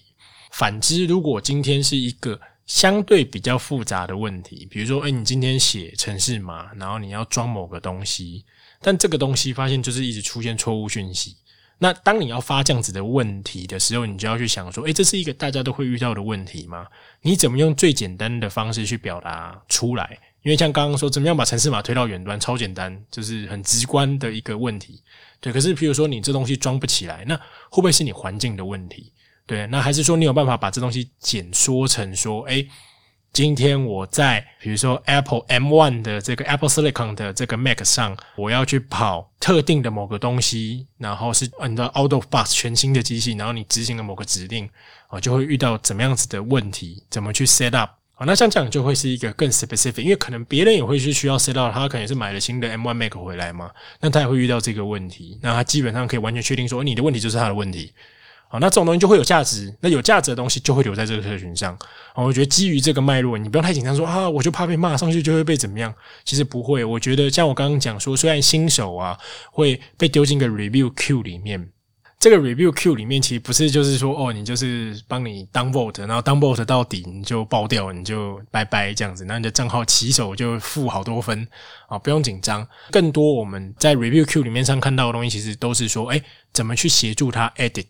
[0.52, 8.44] 反之，如果今天是一个相对比较复杂的问题，比如说，哎，你今天写城市码，然后你要装某个东西，
[8.82, 11.36] 但这个东西发现就是一直出现错误讯息。
[11.84, 16.88] 那当你要发这样子的问题的时候，你就要去想说，诶，这是一个大家都会遇到的问题吗？
[17.24, 20.18] 你怎么用最简单的方式去表达出来？
[20.44, 25.04] 因为像刚刚说，怎么样把城市码推到远端，超简单，就是很直观的一个问题。
[25.42, 27.42] 对，可是比如说你这东西装不起来，那会
[27.76, 29.12] 不会是你环境的问题？
[29.46, 32.66] 对，那还是说你有办法把这东西简缩成说，诶。
[33.34, 44.70] 今天我在比如说 Apple M1 的这个 Apple Silicon 的这个 Mac 上，我要去跑特定的某个东西，然后是你的 Out of Box 全新的机器，然后你执行了某个指令，
[45.08, 48.24] 啊，就会遇到怎么样子的问题，怎么去 set up 啊？
[48.24, 57.92] 那像这样就会是一个更 specific，因为可能别人也会是需要 set up，他可能是买了新的 M1 Mac 回来嘛，那他也会遇到这个问题，那他基本上可以完全确定说你的问题就是他的问题。
[58.54, 61.76] 好，那这种东西就会有价值，那有价值的东西就会留在这个社群上。
[62.14, 65.92] 我觉得基于这个脉络，你不用太紧张，说啊，我就怕被骂上去就会被怎么样？
[66.24, 66.86] 其实不会。
[66.86, 69.18] 我觉得像我刚刚讲说，虽然新手啊
[69.52, 71.68] 会被丢进个 review queue 里面，
[72.20, 81.48] 这个 review queue 里面其实不是就是说哦，你就是帮你当 vote，然后当 vote 到底你就爆掉，你就拜拜这样子，那你的账号起手就负好多分
[81.88, 82.68] 啊，不用紧张。
[82.92, 86.22] 更多我们在 review queue 里面上看到的东西，其实都是说，哎，
[86.54, 87.88] 怎么去协助他 edit。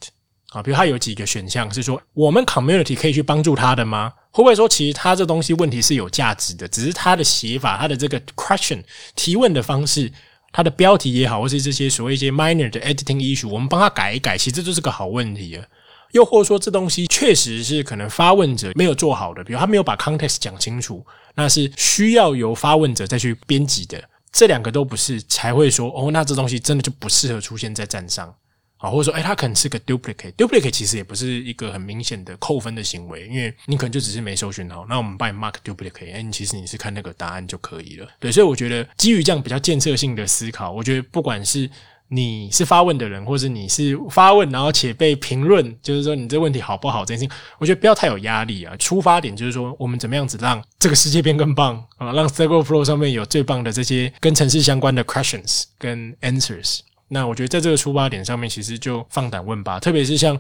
[0.54, 4.14] 啊，比如他有几个选项是说，我们 community 可以去帮助他的吗？
[4.32, 8.84] 会不会说，其实他这东西问题是有价值的，只是他的写法，他的这个 question
[9.16, 10.12] 提问的方式，
[10.52, 15.66] 他的标题也好，或是这些所谓一些 minor 的 editing issue，我们帮他改一改，其实这就是个好问题啊。
[16.12, 24.04] 又或者说，这东西确实是可能发问者没有做好的，比如他没有把 context 讲清楚，那是需要由发问者再去编辑的。
[24.32, 28.32] 这两个都不是，才会说哦，那这东西真的就不适合出现在站上。
[28.84, 38.06] 啊，或者说，哎，它可能是个 duplicate，duplicate 其实也不是一个很明显的扣分的行为，因为你可能就只是没搜寻好，那我们帮你 mark duplicate，哎，其实你是看那个答案就可以了。
[38.20, 41.70] 对，所以我觉得基于这样比较建设性的思考，我觉得不管是
[42.10, 48.76] 你是发问的人，或者你是发问然后且被评论，就是说你这问题好不好这件事情，我觉得不要太有压力啊。
[48.76, 56.82] 出发点就是说，我们怎么样子让这个世界变更棒啊，让 Stack Overflow 上面有最棒的这些跟城市相关的 questions 跟 answers。
[57.14, 59.80] 那我觉得在这个出发点上面，其实就放胆问吧。
[59.80, 60.38] 特别是像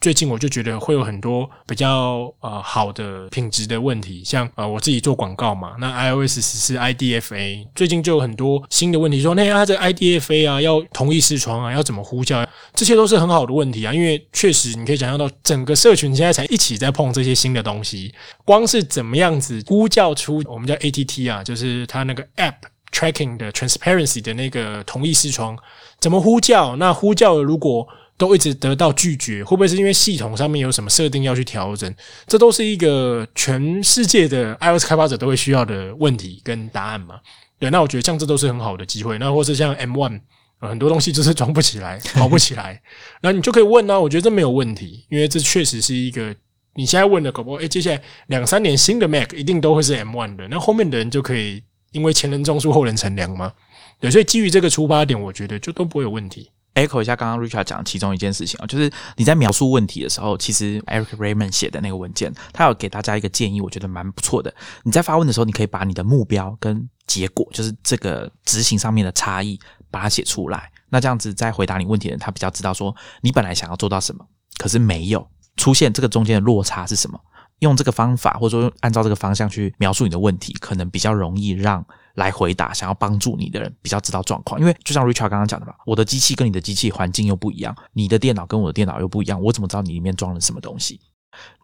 [0.00, 13.92] 最近，我就觉得会有很多比较呃好的品质的问题，像呃我自己做广告嘛，那 iOS 十四 IDFA，最近就有很多新的问题，说那啊这 IDFA 啊要同意视窗啊，要怎么呼叫，这些都是很好的问题啊。
[13.92, 18.14] 因为确实你可以想象到，整个社群现在才一起在碰这些新的东西，
[18.46, 22.54] 光是怎么样子呼叫出我们叫 ATT 啊，就是它那个 App
[22.94, 25.58] Tracking 的 Transparency 的那个同意视窗。
[25.98, 26.76] 怎么呼叫？
[26.76, 27.86] 那呼叫如果
[28.16, 31.92] 都一直得到拒绝，会不会是因为系统上面有什么设定要去调整？
[32.28, 37.16] 这都是一个全世界的 iOS 开发者都会需要的问题跟答案嘛？
[37.58, 39.18] 对，那我觉得像这都是很好的机会。
[39.18, 40.20] 那或是像 M1，
[40.60, 42.80] 很多东西就是装不起来，跑不起来，
[43.20, 43.98] 那你就可以问啊。
[43.98, 46.34] 我觉得这没有问题，因为这确实是一个
[46.74, 47.54] 你现在问的可不？
[47.54, 51.62] 诶，接下来两三年新的 Mac 一定都会是 M1 的，那后面的人就可以
[51.94, 53.52] 因为前人种树，后人乘凉吗？
[54.00, 56.50] 对，所以基于这个出发点，我觉得就都不会有问题。
[56.74, 64.52] echo 一下刚刚 Richard 讲其中一件事情啊，就是你在描述问题的时候，其实 Eric Raymond 写的那个文件，他有给大家一个建议，我觉得蛮不错的。
[64.82, 69.56] 你在发问的时候，你可以把你的目标跟结果，就是这个执行上面的差异，
[69.88, 70.68] 把它写出来。
[70.90, 74.26] 那这样子在回答你问题的人，他比较知道说你本来想要做到什么，
[74.58, 75.24] 可是没有
[75.56, 77.20] 出现这个中间的落差是什么。
[77.60, 81.84] 用这个方法，或者说按照这个方向去描述你的问题，可能比较容易让。
[82.14, 91.00] 来回答想要帮助你的人比较知道状况，因为就像 Richard 刚刚讲的嘛，我的机器跟你的机器环境又不一样，你的电脑跟我的电脑又不一样，我怎么知道你里面装了什么东西？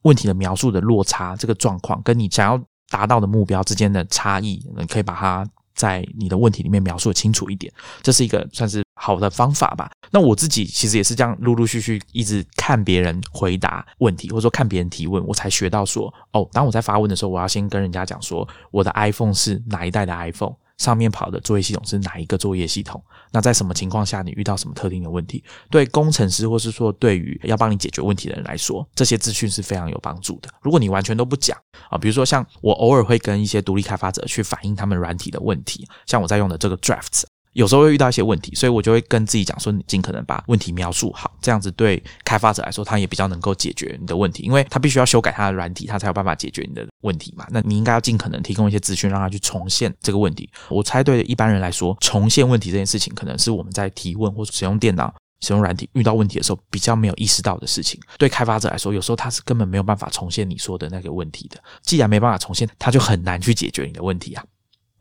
[0.02, 5.46] 问题的描述的落差，这个状况跟你想要达到的目标之间的差异，你可以把它。
[5.72, 7.72] 在你的问题里面描述的清楚一点，
[8.02, 9.90] 这是一个算是好的方法吧。
[10.10, 20.54] 那我自己其实也是这样，陆陆续续一直看别人回答问题，或者说看别人提问，我才学到说，哦，当我在发问的时候，我要先跟人家讲说，我的 iPhone 是哪一代的 iPhone。
[20.78, 23.04] 上面跑的作业系统是哪一个作业系统？
[23.32, 25.44] 那在什么情况下你遇到什么特定的问题？
[25.70, 30.48] 对工程师或是说对于要帮你解决问题的人来说，这些资讯是非常有帮助的。
[30.62, 31.54] 如果你完全都不讲
[31.90, 47.46] 啊，比如说像我偶尔会跟一些独立开发者去反映他们软体的问题，像我在用的这个 Drafts 有时候会遇到一些问题，所以我就会跟自己讲说，你尽可能把问题描述好，这样子对开发者来说，他也比较能够解决你的问题，因为他必须要修改他的软体，他才有办法解决你的问题嘛。
[47.50, 50.48] 那你应该要尽可能提供一些资讯，让他去重现这个问题。
[50.68, 58.00] 我猜对一般人来说，重现问题这件事情，可能是我们在提问或使用电脑、使用软体遇到问题的时候比较没有意识到的事情。
[58.16, 61.60] 对开发者来说，有时候他是根本没有办法重现你说的那个问题的。
[61.82, 64.44] 既然没办法重现，他就很难去解决你的问题啊。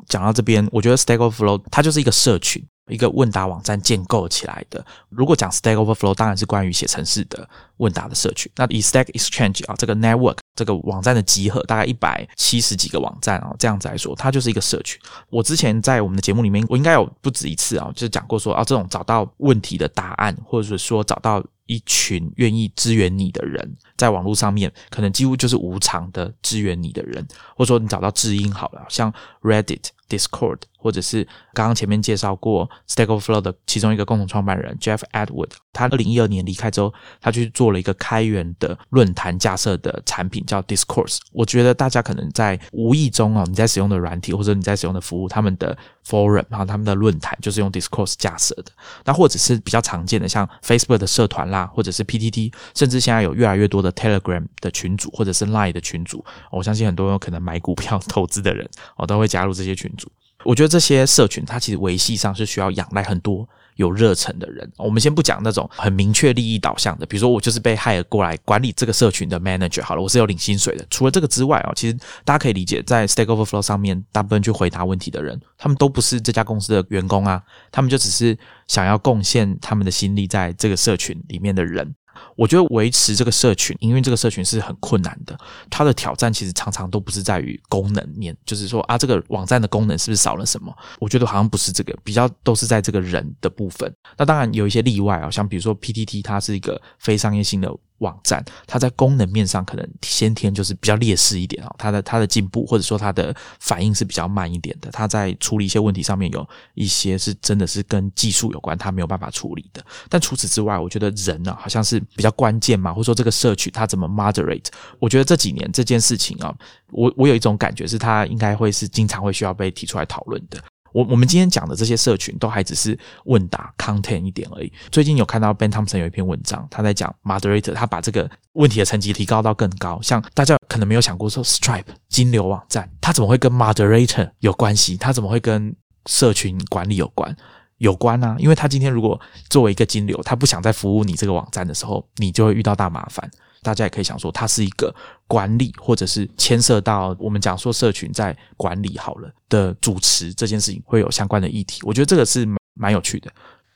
[0.09, 4.83] 讲到这边，我觉得 Stack Overflow 它就是一个社群，一个问答网站建构起来的。
[5.09, 7.47] 如果讲 Stack Overflow，当然是关于写程式的
[7.77, 8.51] 问答的社群。
[8.55, 14.99] 那以 Stack Exchange 啊这个 network 这个网站的集合，大概一百七十几个网站啊，这样子来说，它就是一个社群。
[15.29, 29.83] 我之前在我们的节目里面，我应该有不止一次啊，就是讲过说啊，这种找到问题的答案，或者是说找到一群愿意支援你的人，在网络上面，可能几乎就是无偿的支援你的人，或者说你找到知音好了，像 Reddit。
[30.09, 31.23] Discord，或者是
[31.53, 41.17] 刚刚前面介绍过 Stack Overflow 的其中一个共同创办人 Jeff Edward，他二零一二年离开之后，他去做了一个开源的论坛架设的产品，叫 Discourse。
[41.33, 45.77] 我觉得大家可能在无意中哦，你在使用的软体或者你在使用的服务，他们的
[46.07, 48.71] Forum 然后他们的论坛就是用 Discourse 架设的。
[49.03, 58.67] 那或者是比较常见的，像 Facebook 的社团啦，或者是 PTT，甚至现在有越来越多的 Telegram 的群组或者是 Line 的群组，我相信很多有可能买股票投资的人，
[58.97, 60.11] 哦都会加入这些群组。
[60.43, 64.69] 我觉得这些社群，它其实维系上是需要仰赖很多有热忱的人。
[64.77, 70.85] 我们先不讲那种很明确利益导向的，比如说我就是被害了过来管理这个社群的 manager 好了，我是有领薪水的。
[70.89, 78.37] 除了这个之外啊，其实大家可以理解，在 Stack Overflow 上面大部分去回答问题的人，他们都不是这家公司的员工啊，他们就只是
[78.67, 81.93] 想要贡献他们的心力在这个社群里面的人。
[82.35, 85.37] 我觉得维持这个社群，因为这个社群是很困难的。
[85.69, 90.73] 它的挑战其实常常都不是在于功能面，就是说啊，这个网站的功能是不是少了什么？
[90.99, 93.93] 我觉得好像不是这个，比较都是在这个人的部分。
[94.17, 97.69] 那当然有一些例外啊，像比如说 PTT，它是一个非商业性的。
[97.99, 109.83] 网站，它在功能面上可能先天就是比较劣势一点啊，它的它的进步或者说它的反应是比较慢一点的，它在处理一些问题上面有一些是真的是跟技术有关，它没有办法处理的。
[110.09, 114.67] 但除此之外，我觉得人呢好像是比较关键嘛，或者说这个社区它怎么 moderate，
[114.99, 116.53] 我觉得这几年这件事情啊，
[116.91, 120.57] 我我有一种感觉是它应该会是经常会需要被提出来讨论的。
[120.91, 124.71] 我我们今天讲的这些社群都还只是问答 content 一点而已。
[124.91, 129.99] 最近有看到 Ben Thompson 有一篇文章，他在讲 moderator，他把这个问题的层级提高到更高。
[130.01, 134.97] 像大家可能没有想过说，Stripe 金流网站，它怎么会跟 moderator 有关系？
[134.97, 135.75] 它怎么会跟
[136.05, 137.35] 社群管理有关？
[137.77, 139.19] 有关啊，因为他今天如果
[139.49, 143.31] 作为一个金流，他不想再服务你这个网站的时候，你就会遇到大麻烦。
[143.61, 144.93] 大家也可以想说，它是一个
[145.27, 151.81] 管理，或者是牵涉到我们讲说社群在管理好了的主持这件事情，会有相关的议题。
[151.83, 153.31] 我觉得这个是蛮有趣的。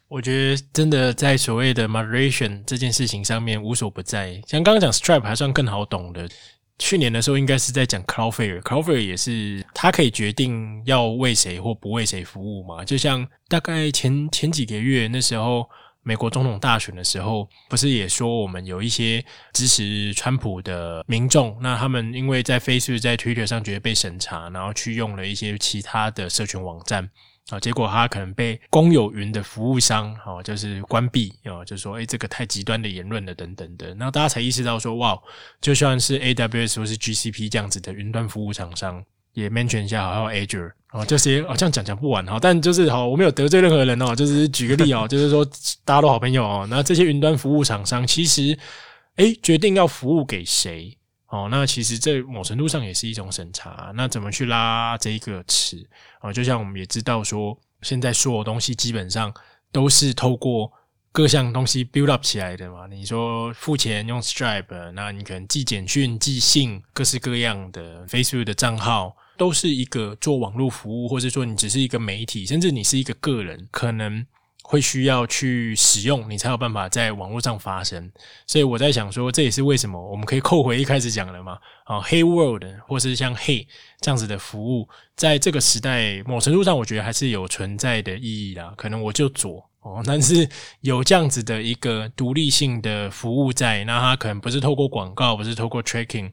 [0.07, 4.41] 我觉得真的在所谓的 moderation 这件事情上面无所不在。
[4.47, 6.29] 像刚刚讲 Stripe 还算更好懂的，
[6.79, 12.85] 去年的时候应该是在讲 Cloudflare，Cloudflare 也是它可以决定要为谁或不为谁服务嘛。
[12.85, 15.67] 就像大概前前几个月那时候。
[16.03, 19.23] 美国总统大选的时候，不是也说我们有一些
[19.53, 27.09] 支持川普的民众，那他们因为在 Facebook、在 Twitter 上觉得被审查，然后去用了一些其他的社群网站
[27.49, 35.17] 啊，结果他可能被公有云的服务商哦，就是关闭哦，就说哎，这个太极端的言论了等等的，然后大家才意识到说哇，
[35.61, 39.03] 就算是 AWS 或是 GCP 这样子的云端服务厂商。
[39.33, 42.37] 也 mention 一下，还有 Azure 哦，这些哦，这样讲讲不完哈。
[42.39, 45.43] 但就是好，我没有得罪任何人哦，就是举个例哦，就是说
[45.83, 46.67] 大家都好朋友哦。
[46.69, 48.57] 那这些云端服务厂商其实，
[49.15, 50.95] 诶决定要服务给谁
[51.29, 51.47] 哦？
[51.49, 53.91] 那其实这某程度上也是一种审查。
[53.95, 55.83] 那怎么去拉这一个尺
[56.19, 56.31] 啊？
[56.31, 59.33] 就像我们也知道说，现在所有东西基本上
[59.71, 60.71] 都是透过
[61.11, 62.85] 各项东西 build up 起来的嘛。
[62.85, 69.15] 你说付钱用 Stripe，那你可能寄简讯、寄信，各式各样的 Facebook 的账号。
[69.43, 74.25] 都是一个做网络服务，或者说你只是一个媒体，甚至你是一个个人，可能
[74.63, 78.09] 会需要去使用，你才有办法在网络上发声。
[78.47, 83.67] 所以我在想说，这也是为什么我们可以扣回一开始讲的嘛，啊，，Hey world 或是像 Hey
[83.99, 84.87] 这样子的服务，
[85.17, 88.73] 在这个时代某程度上，我觉得还是有存在的意义啦。
[88.77, 90.47] 可能我就左哦，但是
[90.79, 96.31] 有这样子的一个独立性的服务在，那它可能不是透过广告，不是透过 tracking。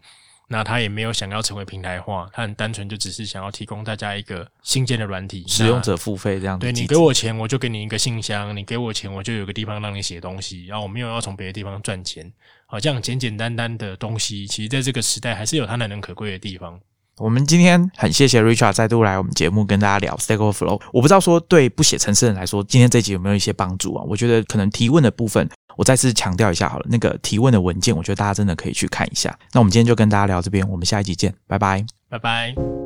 [0.53, 6.59] 那他也没有想要成为平台化，他很单纯就只是想要提供大家一个新建的软体，使用者付费这样。
[6.59, 10.67] 对你给我钱，我就给你一个信箱；你给我钱，我就有个地方让你写东西。
[10.67, 12.33] 然后我没有要从别的地方赚钱，
[12.67, 16.81] 好，这样简简单单的东西，其实在这个时代还是有它难能可贵的地方。
[17.19, 20.81] 我们今天很谢谢 Richard 再度来我们节目跟大家聊 Stack Overflow。
[20.93, 24.05] 我不知道说对不写程式人来说，今天这集有没有一些帮助啊？
[24.09, 29.39] 我觉得可能提问的部分，我再次强调一下好了，那个提问的文件，我觉得大家真的可以去看一下。
[29.53, 32.80] 那我们今天就跟大家聊这边，我们下一集见，拜拜，拜拜。